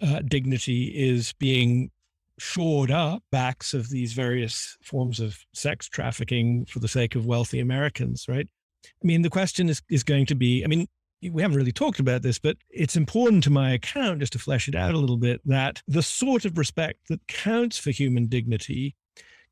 [0.00, 1.90] uh, dignity is being
[2.38, 7.58] shored up backs of these various forms of sex trafficking for the sake of wealthy
[7.58, 8.46] Americans, right?
[8.84, 10.86] I mean, the question is is going to be, I mean,
[11.30, 14.68] we haven't really talked about this, but it's important to my account, just to flesh
[14.68, 18.94] it out a little bit, that the sort of respect that counts for human dignity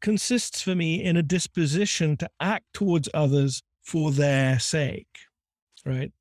[0.01, 5.19] consists for me in a disposition to act towards others for their sake,
[5.85, 6.13] right?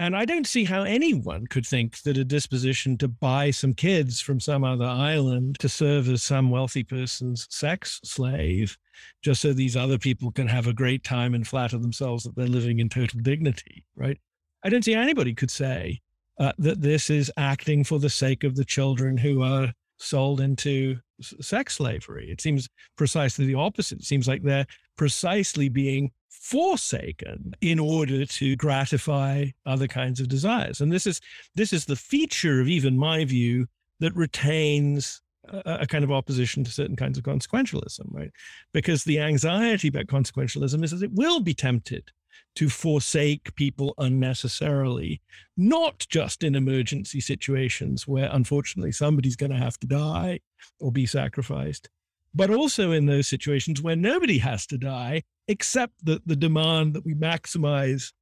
[0.00, 4.20] And I don't see how anyone could think that a disposition to buy some kids
[4.20, 8.78] from some other island to serve as some wealthy person's sex slave,
[9.22, 12.46] just so these other people can have a great time and flatter themselves that they're
[12.46, 14.20] living in total dignity, right?
[14.64, 16.00] I don't see anybody could say
[16.38, 20.96] uh, that this is acting for the sake of the children who are sold into
[21.20, 22.30] sex slavery.
[22.30, 24.00] It seems precisely the opposite.
[24.00, 30.80] It seems like they're precisely being forsaken in order to gratify other kinds of desires.
[30.80, 31.20] And this is
[31.54, 33.66] this is the feature of even my view
[34.00, 38.30] that retains a, a kind of opposition to certain kinds of consequentialism, right?
[38.72, 42.10] Because the anxiety about consequentialism is that it will be tempted
[42.56, 45.20] to forsake people unnecessarily,
[45.56, 50.40] not just in emergency situations where unfortunately somebody's going to have to die
[50.80, 51.88] or be sacrificed,
[52.34, 57.04] but also in those situations where nobody has to die, except that the demand that
[57.04, 58.12] we maximize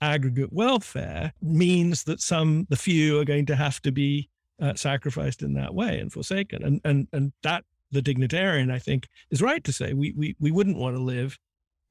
[0.00, 4.28] aggregate welfare means that some, the few, are going to have to be
[4.60, 6.62] uh, sacrificed in that way and forsaken.
[6.62, 10.50] And, and, and that the dignitarian, I think, is right to say we, we, we
[10.50, 11.38] wouldn't want to live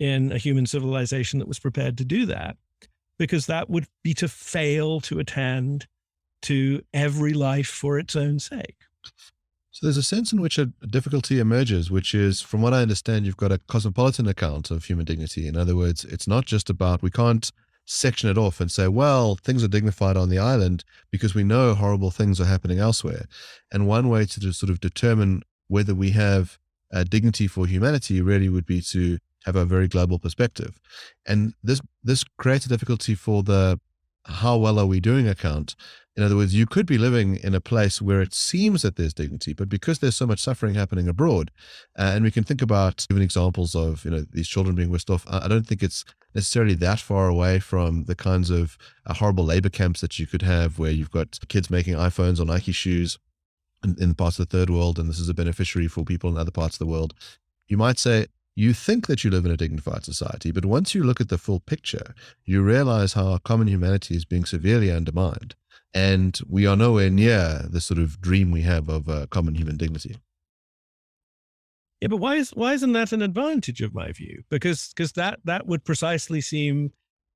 [0.01, 2.57] in a human civilization that was prepared to do that,
[3.19, 5.85] because that would be to fail to attend
[6.41, 8.77] to every life for its own sake.
[9.69, 13.27] So there's a sense in which a difficulty emerges, which is, from what I understand,
[13.27, 15.47] you've got a cosmopolitan account of human dignity.
[15.47, 17.51] In other words, it's not just about, we can't
[17.85, 21.75] section it off and say, well, things are dignified on the island because we know
[21.75, 23.25] horrible things are happening elsewhere.
[23.71, 26.57] And one way to sort of determine whether we have
[26.91, 30.79] uh, dignity for humanity really would be to have a very global perspective.
[31.25, 33.79] And this this creates a difficulty for the
[34.25, 35.75] how well are we doing account.
[36.15, 39.13] In other words, you could be living in a place where it seems that there's
[39.13, 41.51] dignity, but because there's so much suffering happening abroad,
[41.97, 45.09] uh, and we can think about even examples of you know these children being whisked
[45.09, 45.25] off.
[45.27, 46.03] I don't think it's
[46.35, 50.41] necessarily that far away from the kinds of uh, horrible labor camps that you could
[50.41, 53.17] have where you've got kids making iPhones or Nike shoes
[53.83, 56.37] in, in parts of the third world, and this is a beneficiary for people in
[56.37, 57.13] other parts of the world.
[57.67, 61.03] You might say, you think that you live in a dignified society, but once you
[61.03, 65.55] look at the full picture, you realize how our common humanity is being severely undermined.
[65.93, 69.77] And we are nowhere near the sort of dream we have of uh, common human
[69.77, 70.17] dignity.
[72.01, 74.43] Yeah, but why is why isn't that an advantage of my view?
[74.49, 76.91] Because because that that would precisely seem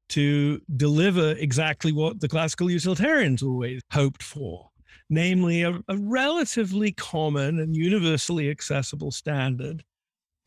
[0.09, 4.70] to deliver exactly what the classical utilitarians always hoped for,
[5.09, 9.84] namely a, a relatively common and universally accessible standard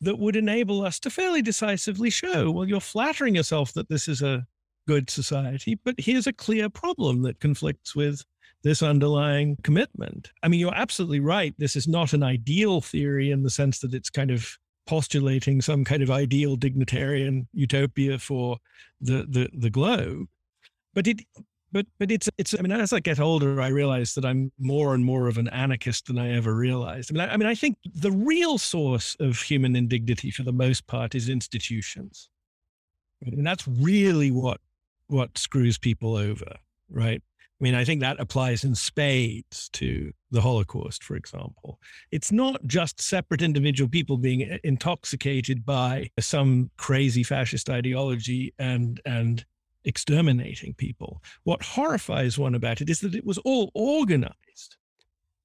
[0.01, 4.21] that would enable us to fairly decisively show, well, you're flattering yourself that this is
[4.21, 4.45] a
[4.87, 8.23] good society, but here's a clear problem that conflicts with
[8.63, 10.31] this underlying commitment.
[10.43, 11.53] I mean, you're absolutely right.
[11.57, 15.85] This is not an ideal theory in the sense that it's kind of postulating some
[15.85, 18.57] kind of ideal dignitarian utopia for
[18.99, 20.27] the the the globe.
[20.93, 21.21] But it
[21.71, 24.93] but but it's it's I mean as I get older I realize that I'm more
[24.93, 27.11] and more of an anarchist than I ever realized.
[27.11, 30.53] I mean I, I mean I think the real source of human indignity for the
[30.53, 32.29] most part is institutions.
[33.21, 34.61] And that's really what
[35.07, 36.55] what screws people over,
[36.89, 37.21] right?
[37.59, 41.77] I mean, I think that applies in spades to the Holocaust, for example.
[42.09, 49.01] It's not just separate individual people being eh, intoxicated by some crazy fascist ideology and
[49.05, 49.45] and
[49.85, 51.21] exterminating people.
[51.43, 54.75] What horrifies one about it is that it was all organized.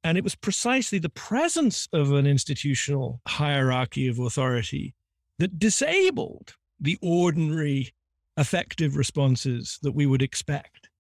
[0.03, 4.95] And it was precisely the presence of an institutional hierarchy of authority
[5.39, 7.95] that disabled the ordinary
[8.37, 10.91] effective responses that we would expect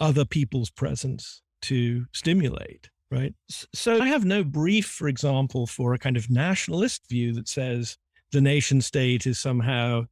[0.00, 3.34] other people's presence to stimulate, right?
[3.74, 7.96] So I have no brief, for example, for a kind of nationalist view that says
[8.32, 10.04] the nation state is somehow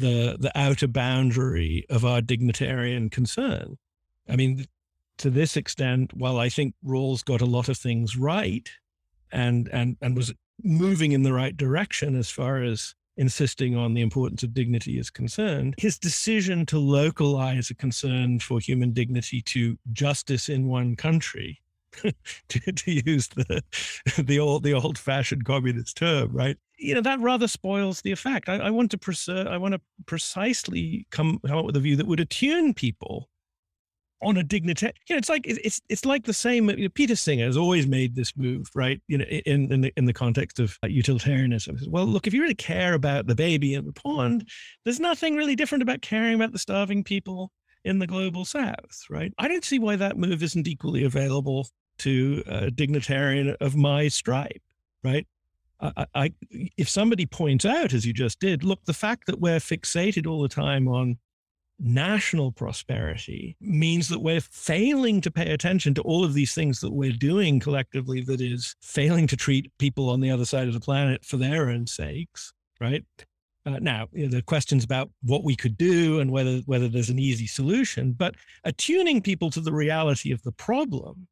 [0.00, 3.78] the the outer boundary of our dignitarian concern.
[4.28, 4.66] I mean,
[5.18, 8.68] to this extent, while I think Rawls got a lot of things right
[9.32, 10.32] and and and was
[10.62, 15.10] moving in the right direction as far as insisting on the importance of dignity is
[15.10, 21.60] concerned, his decision to localize a concern for human dignity to justice in one country,
[22.48, 23.62] to, to use the
[24.18, 26.56] the old the old fashioned communist term, right?
[26.78, 28.48] You know that rather spoils the effect.
[28.48, 29.46] I, I want to preserve.
[29.46, 33.28] Uh, I want to precisely come, come up with a view that would attune people
[34.22, 34.90] on a dignity.
[35.08, 36.68] You know, it's like it's it's like the same.
[36.70, 39.00] You know, Peter Singer has always made this move, right?
[39.08, 41.78] You know, in in the in the context of uh, utilitarianism.
[41.88, 44.48] Well, look, if you really care about the baby in the pond,
[44.84, 47.50] there's nothing really different about caring about the starving people
[47.84, 49.32] in the global south, right?
[49.38, 51.68] I don't see why that move isn't equally available
[51.98, 54.62] to a dignitarian of my stripe,
[55.04, 55.26] right?
[55.80, 56.32] I, I,
[56.76, 60.42] if somebody points out, as you just did, look, the fact that we're fixated all
[60.42, 61.18] the time on
[61.78, 66.92] national prosperity means that we're failing to pay attention to all of these things that
[66.92, 70.80] we're doing collectively that is failing to treat people on the other side of the
[70.80, 73.04] planet for their own sakes right
[73.66, 77.10] uh, now you know, the questions about what we could do and whether whether there's
[77.10, 78.34] an easy solution but
[78.64, 81.26] attuning people to the reality of the problem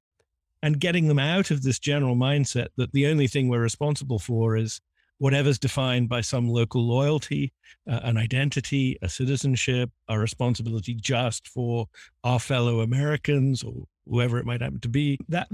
[0.63, 4.57] and getting them out of this general mindset that the only thing we're responsible for
[4.57, 4.81] is
[5.19, 7.53] whatever's defined by some local loyalty,
[7.91, 11.87] uh, an identity, a citizenship, a responsibility just for
[12.25, 15.19] our fellow Americans or whoever it might happen to be.
[15.29, 15.49] That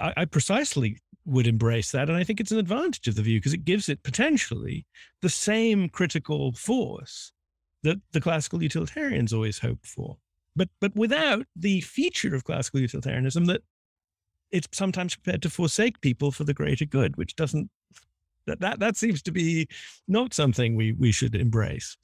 [0.00, 3.38] I, I precisely would embrace that, and I think it's an advantage of the view
[3.38, 4.86] because it gives it potentially
[5.20, 7.32] the same critical force
[7.82, 10.16] that the classical utilitarians always hoped for,
[10.56, 13.62] but but without the feature of classical utilitarianism that
[14.50, 17.70] it's sometimes prepared to forsake people for the greater good, which doesn't
[18.46, 19.68] that, that that seems to be
[20.08, 21.96] not something we we should embrace.